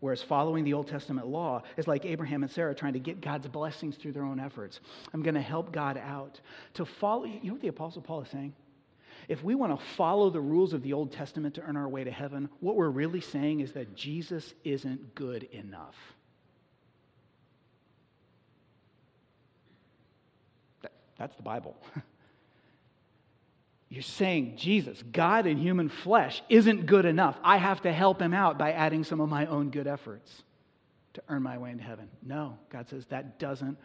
[0.00, 3.46] Whereas following the Old Testament law is like Abraham and Sarah trying to get God's
[3.46, 4.80] blessings through their own efforts.
[5.14, 6.40] I'm going to help God out.
[6.74, 8.52] To follow, you know what the Apostle Paul is saying?
[9.32, 12.04] If we want to follow the rules of the Old Testament to earn our way
[12.04, 15.94] to heaven, what we're really saying is that Jesus isn't good enough.
[20.82, 21.74] That, that's the Bible.
[23.88, 27.38] You're saying Jesus, God in human flesh, isn't good enough.
[27.42, 30.42] I have to help him out by adding some of my own good efforts
[31.14, 32.10] to earn my way into heaven.
[32.22, 33.78] No, God says that doesn't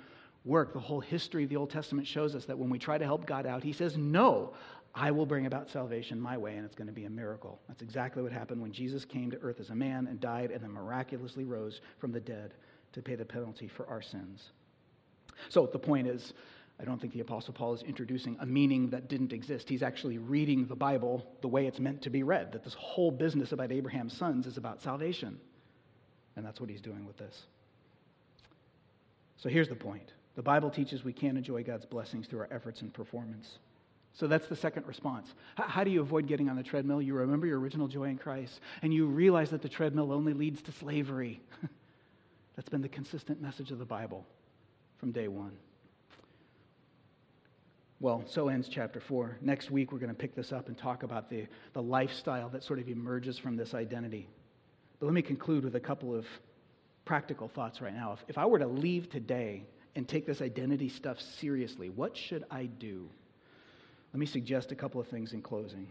[0.43, 0.73] work.
[0.73, 3.25] The whole history of the Old Testament shows us that when we try to help
[3.25, 4.53] God out, he says, No,
[4.99, 7.59] I will bring about salvation my way, and it's going to be a miracle.
[7.67, 10.63] That's exactly what happened when Jesus came to earth as a man and died and
[10.63, 12.55] then miraculously rose from the dead
[12.93, 14.49] to pay the penalty for our sins.
[15.49, 16.33] So the point is,
[16.79, 19.69] I don't think the Apostle Paul is introducing a meaning that didn't exist.
[19.69, 23.11] He's actually reading the Bible the way it's meant to be read, that this whole
[23.11, 25.39] business about Abraham's sons is about salvation.
[26.35, 27.45] And that's what he's doing with this.
[29.37, 32.81] So here's the point the Bible teaches we can't enjoy God's blessings through our efforts
[32.81, 33.59] and performance.
[34.18, 35.32] So that's the second response.
[35.55, 36.99] How do you avoid getting on the treadmill?
[37.03, 40.59] You remember your original joy in Christ, and you realize that the treadmill only leads
[40.63, 41.39] to slavery.
[42.55, 44.26] that's been the consistent message of the Bible
[44.97, 45.51] from day one.
[47.99, 49.38] Well, so ends chapter four.
[49.39, 52.63] Next week, we're going to pick this up and talk about the, the lifestyle that
[52.63, 54.28] sort of emerges from this identity.
[54.99, 56.26] But let me conclude with a couple of
[57.05, 58.13] practical thoughts right now.
[58.13, 59.65] If, if I were to leave today
[59.95, 63.09] and take this identity stuff seriously, what should I do?
[64.18, 65.86] Let me suggest a couple of things in closing.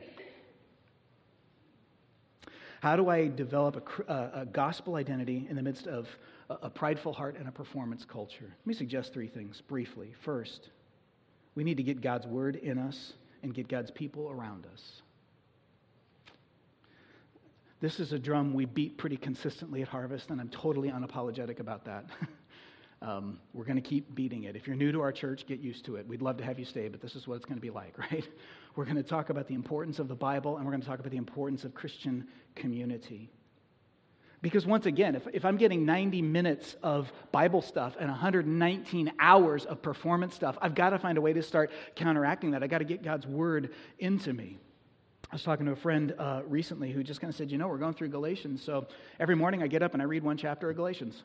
[2.80, 6.08] How do I develop a, a, uh, a gospel identity in the midst of
[6.50, 8.48] a, a prideful heart and a performance culture?
[8.48, 10.12] Let me suggest three things briefly.
[10.22, 10.70] First,
[11.54, 13.12] we need to get God's word in us
[13.44, 15.02] and get God's people around us.
[17.80, 21.84] This is a drum we beat pretty consistently at Harvest, and I'm totally unapologetic about
[21.84, 22.06] that.
[23.06, 24.56] Um, we're going to keep beating it.
[24.56, 26.08] If you're new to our church, get used to it.
[26.08, 27.96] We'd love to have you stay, but this is what it's going to be like,
[28.10, 28.26] right?
[28.74, 30.98] We're going to talk about the importance of the Bible and we're going to talk
[30.98, 32.26] about the importance of Christian
[32.56, 33.30] community.
[34.42, 39.64] Because once again, if, if I'm getting 90 minutes of Bible stuff and 119 hours
[39.64, 42.64] of performance stuff, I've got to find a way to start counteracting that.
[42.64, 44.58] I've got to get God's word into me.
[45.30, 47.66] I was talking to a friend uh, recently who just kind of said, You know,
[47.66, 48.62] we're going through Galatians.
[48.62, 48.86] So
[49.18, 51.22] every morning I get up and I read one chapter of Galatians.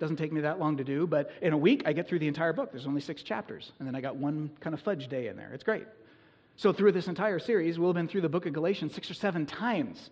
[0.00, 2.26] Doesn't take me that long to do, but in a week, I get through the
[2.26, 2.72] entire book.
[2.72, 5.50] There's only six chapters, and then I got one kind of fudge day in there.
[5.52, 5.86] It's great.
[6.56, 9.14] So, through this entire series, we'll have been through the book of Galatians six or
[9.14, 10.10] seven times.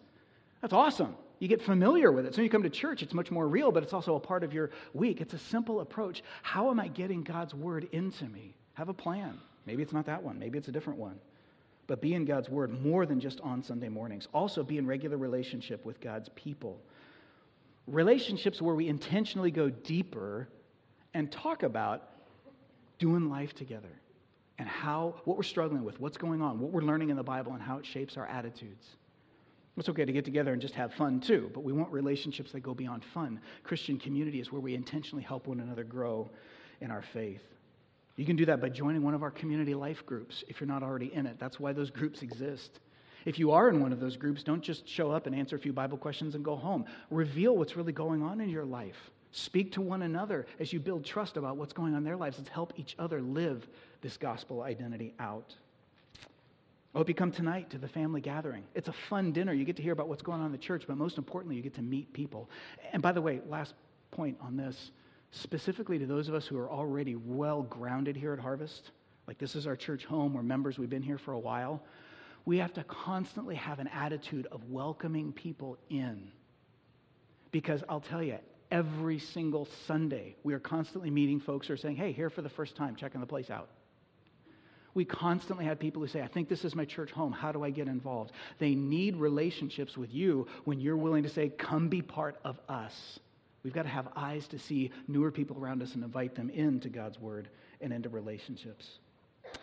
[0.61, 1.17] That's awesome.
[1.39, 2.35] You get familiar with it.
[2.35, 4.45] So, when you come to church, it's much more real, but it's also a part
[4.45, 5.23] of your week.
[5.23, 6.23] It's a simple approach.
[6.43, 8.55] How am I getting God's word into me?
[8.75, 9.39] Have a plan.
[9.65, 11.19] Maybe it's not that one, maybe it's a different one.
[11.87, 14.29] But be in God's word more than just on Sunday mornings.
[14.35, 16.79] Also, be in regular relationship with God's people
[17.93, 20.49] relationships where we intentionally go deeper
[21.15, 22.03] and talk about
[22.99, 23.89] doing life together
[24.59, 27.53] and how what we're struggling with, what's going on, what we're learning in the Bible,
[27.53, 28.97] and how it shapes our attitudes.
[29.77, 32.61] It's okay to get together and just have fun too, but we want relationships that
[32.61, 33.41] go beyond fun.
[33.63, 36.29] Christian community is where we intentionally help one another grow
[36.81, 37.43] in our faith.
[38.17, 40.83] You can do that by joining one of our community life groups if you're not
[40.83, 41.39] already in it.
[41.39, 42.81] That's why those groups exist.
[43.29, 45.59] If you are in one of those groups, don't just show up and answer a
[45.59, 46.87] few Bible questions and go home.
[47.11, 49.11] Reveal what's really going on in your life.
[49.33, 52.39] Speak to one another as you build trust about what's going on in their lives.
[52.39, 53.69] Let's help each other live
[54.01, 55.55] this gospel identity out.
[56.25, 56.31] Oh,
[56.95, 58.65] I hope you come tonight to the family gathering.
[58.75, 59.53] It's a fun dinner.
[59.53, 61.61] You get to hear about what's going on in the church, but most importantly, you
[61.61, 62.49] get to meet people.
[62.95, 63.75] And by the way, last
[64.11, 64.91] point on this
[65.33, 68.93] specifically to those of us who are already well grounded here at Harvest,
[69.27, 71.83] like this is our church home, we're members, we've been here for a while
[72.45, 76.31] we have to constantly have an attitude of welcoming people in.
[77.51, 78.39] Because I'll tell you,
[78.71, 82.49] every single Sunday, we are constantly meeting folks who are saying, hey, here for the
[82.49, 83.69] first time, checking the place out.
[84.95, 87.33] We constantly have people who say, I think this is my church home.
[87.33, 88.33] How do I get involved?
[88.59, 93.21] They need relationships with you when you're willing to say, come be part of us.
[93.63, 96.89] We've got to have eyes to see newer people around us and invite them into
[96.89, 97.49] God's word
[97.81, 98.99] and into relationships.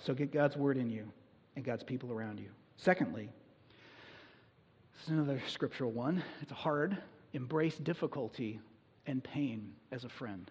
[0.04, 1.12] So get God's word in you
[1.56, 2.50] and God's people around you.
[2.78, 3.30] Secondly,
[4.94, 6.24] this is another scriptural one.
[6.42, 6.98] It's hard.
[7.34, 8.60] Embrace difficulty
[9.08, 10.50] and pain as a friend.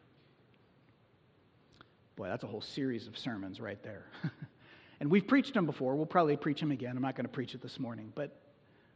[2.17, 4.07] Boy, that's a whole series of sermons right there.
[5.01, 5.97] and we've preached them before.
[5.97, 6.97] We'll probably preach them again.
[6.97, 8.13] I'm not going to preach it this morning.
[8.15, 8.37] But,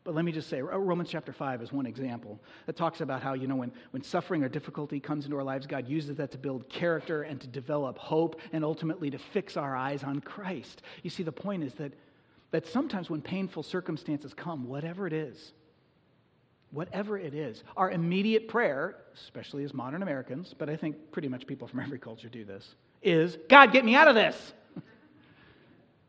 [0.04, 3.22] but let me just say uh, Romans chapter 5 is one example that talks about
[3.22, 6.30] how, you know, when, when suffering or difficulty comes into our lives, God uses that
[6.30, 10.82] to build character and to develop hope and ultimately to fix our eyes on Christ.
[11.02, 11.92] You see, the point is that,
[12.50, 15.52] that sometimes when painful circumstances come, whatever it is,
[16.70, 21.46] whatever it is, our immediate prayer, especially as modern Americans, but I think pretty much
[21.46, 24.52] people from every culture do this, is God, get me out of this.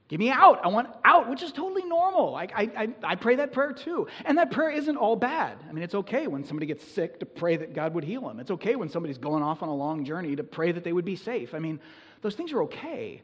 [0.07, 0.65] Get me out.
[0.65, 2.35] I want out, which is totally normal.
[2.35, 4.07] I, I, I, pray that prayer too.
[4.25, 5.59] And that prayer isn't all bad.
[5.69, 8.39] I mean, it's okay when somebody gets sick to pray that God would heal them.
[8.39, 11.05] It's okay when somebody's going off on a long journey to pray that they would
[11.05, 11.53] be safe.
[11.53, 11.79] I mean,
[12.23, 13.21] those things are okay.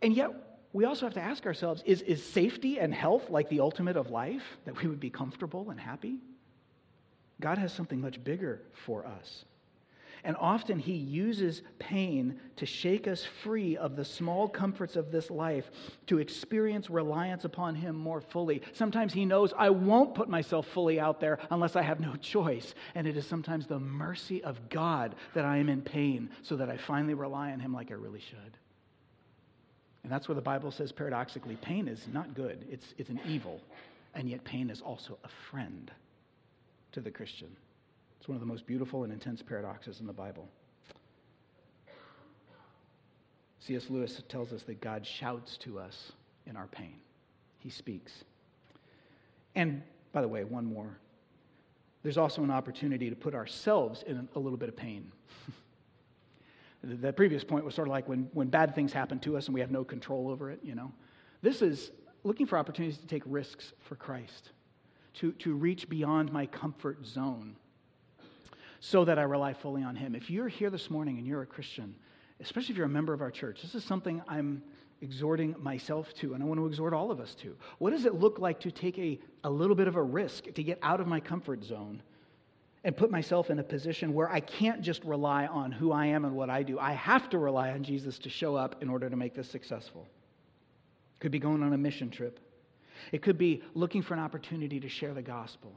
[0.00, 0.30] And yet,
[0.74, 4.10] we also have to ask ourselves is, is safety and health like the ultimate of
[4.10, 4.42] life?
[4.66, 6.18] That we would be comfortable and happy?
[7.40, 9.44] God has something much bigger for us.
[10.24, 15.30] And often he uses pain to shake us free of the small comforts of this
[15.30, 15.70] life
[16.06, 18.62] to experience reliance upon him more fully.
[18.72, 22.74] Sometimes he knows I won't put myself fully out there unless I have no choice.
[22.96, 26.70] And it is sometimes the mercy of God that I am in pain so that
[26.70, 28.58] I finally rely on him like I really should.
[30.04, 33.60] And that's where the Bible says, paradoxically, pain is not good, it's, it's an evil.
[34.14, 35.90] And yet, pain is also a friend
[36.92, 37.48] to the Christian.
[38.20, 40.46] It's one of the most beautiful and intense paradoxes in the Bible.
[43.58, 43.86] C.S.
[43.88, 46.12] Lewis tells us that God shouts to us
[46.46, 46.96] in our pain,
[47.58, 48.24] He speaks.
[49.54, 49.82] And
[50.12, 50.98] by the way, one more.
[52.02, 55.10] There's also an opportunity to put ourselves in a little bit of pain.
[56.84, 59.54] the previous point was sort of like when, when bad things happen to us and
[59.54, 60.92] we have no control over it, you know.
[61.42, 61.90] This is
[62.22, 64.50] looking for opportunities to take risks for Christ,
[65.14, 67.56] to, to reach beyond my comfort zone
[68.80, 70.14] so that I rely fully on Him.
[70.14, 71.94] If you're here this morning and you're a Christian,
[72.40, 74.62] especially if you're a member of our church, this is something I'm
[75.00, 77.56] exhorting myself to, and I want to exhort all of us to.
[77.78, 80.62] What does it look like to take a, a little bit of a risk to
[80.62, 82.02] get out of my comfort zone
[82.84, 86.24] and put myself in a position where I can't just rely on who I am
[86.24, 86.78] and what I do?
[86.78, 90.06] I have to rely on Jesus to show up in order to make this successful.
[91.16, 92.38] It could be going on a mission trip,
[93.10, 95.72] it could be looking for an opportunity to share the gospel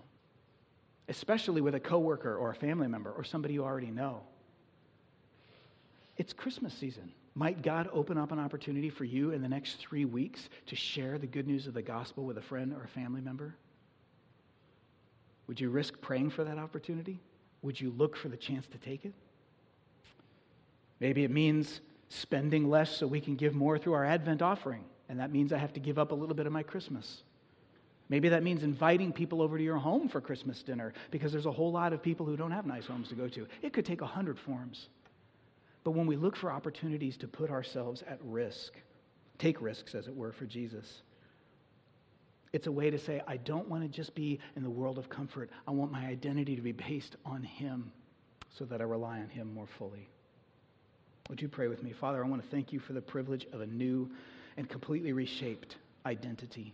[1.08, 4.22] especially with a coworker or a family member or somebody you already know.
[6.18, 7.12] It's Christmas season.
[7.36, 11.18] Might God open up an opportunity for you in the next three weeks to share
[11.18, 13.56] the good news of the gospel with a friend or a family member?
[15.48, 17.20] Would you risk praying for that opportunity?
[17.62, 19.14] Would you look for the chance to take it?
[21.00, 25.20] Maybe it means spending less so we can give more through our Advent offering, and
[25.20, 27.24] that means I have to give up a little bit of my Christmas.
[28.10, 31.52] Maybe that means inviting people over to your home for Christmas dinner because there's a
[31.52, 33.48] whole lot of people who don't have nice homes to go to.
[33.62, 34.88] It could take a hundred forms.
[35.84, 38.74] But when we look for opportunities to put ourselves at risk,
[39.38, 41.02] take risks, as it were, for Jesus,
[42.54, 45.10] it's a way to say, I don't want to just be in the world of
[45.10, 45.50] comfort.
[45.68, 47.92] I want my identity to be based on Him
[48.58, 50.08] so that I rely on Him more fully.
[51.30, 51.92] Would you pray with me?
[51.92, 54.10] Father, I want to thank you for the privilege of a new
[54.56, 55.76] and completely reshaped
[56.06, 56.74] identity.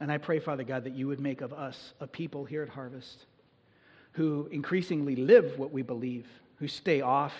[0.00, 2.68] And I pray, Father God, that you would make of us a people here at
[2.68, 3.26] Harvest
[4.12, 6.26] who increasingly live what we believe,
[6.58, 7.34] who stay off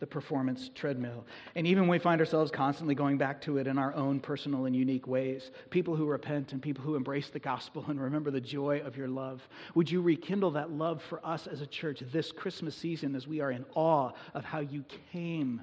[0.00, 1.24] the performance treadmill.
[1.54, 4.74] And even we find ourselves constantly going back to it in our own personal and
[4.74, 8.80] unique ways, people who repent and people who embrace the gospel and remember the joy
[8.80, 12.74] of your love, would you rekindle that love for us as a church this Christmas
[12.74, 15.60] season as we are in awe of how you came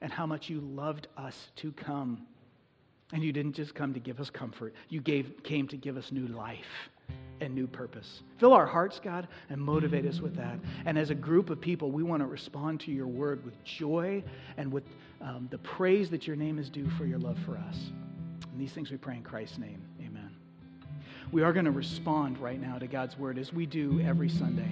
[0.00, 2.26] and how much you loved us to come?
[3.12, 6.12] And you didn't just come to give us comfort, you gave, came to give us
[6.12, 6.90] new life
[7.40, 8.22] and new purpose.
[8.38, 10.58] Fill our hearts, God, and motivate us with that.
[10.84, 14.22] And as a group of people, we want to respond to your word with joy
[14.56, 14.84] and with
[15.20, 17.76] um, the praise that your name is due for your love for us.
[18.52, 19.82] And these things we pray in Christ's name.
[20.00, 20.30] Amen.
[21.30, 24.70] We are going to respond right now to God's word as we do every Sunday,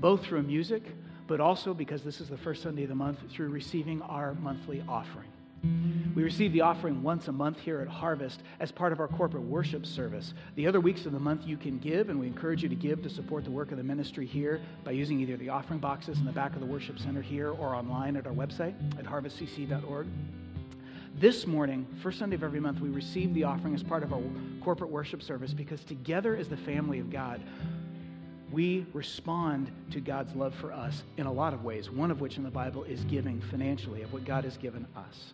[0.00, 0.82] both through music,
[1.26, 4.82] but also because this is the first Sunday of the month, through receiving our monthly
[4.88, 5.28] offering.
[5.62, 9.44] We receive the offering once a month here at Harvest as part of our corporate
[9.44, 10.34] worship service.
[10.56, 13.02] The other weeks of the month you can give, and we encourage you to give
[13.02, 16.24] to support the work of the ministry here by using either the offering boxes in
[16.24, 20.08] the back of the worship center here or online at our website at harvestcc.org.
[21.20, 24.22] This morning, first Sunday of every month, we receive the offering as part of our
[24.60, 27.40] corporate worship service because together as the family of God,
[28.50, 32.38] we respond to God's love for us in a lot of ways, one of which
[32.38, 35.32] in the Bible is giving financially of what God has given us.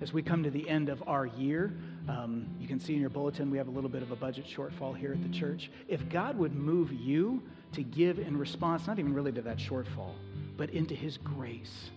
[0.00, 1.72] As we come to the end of our year,
[2.08, 4.44] um, you can see in your bulletin we have a little bit of a budget
[4.46, 5.70] shortfall here at the church.
[5.88, 10.12] If God would move you to give in response, not even really to that shortfall,
[10.56, 11.90] but into His grace,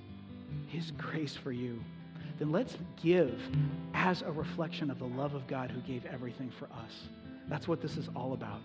[0.68, 1.84] His grace for you,
[2.40, 3.40] then let's give
[3.94, 7.10] as a reflection of the love of God who gave everything for us.
[7.50, 8.62] That's what this is all about.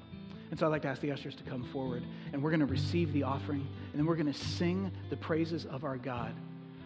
[0.50, 2.66] And so I'd like to ask the ushers to come forward, and we're going to
[2.66, 6.32] receive the offering, and then we're going to sing the praises of our God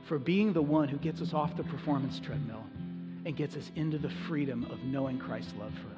[0.06, 2.64] for being the one who gets us off the performance treadmill
[3.24, 5.88] and gets us into the freedom of knowing Christ's love for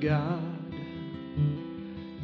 [0.00, 0.45] God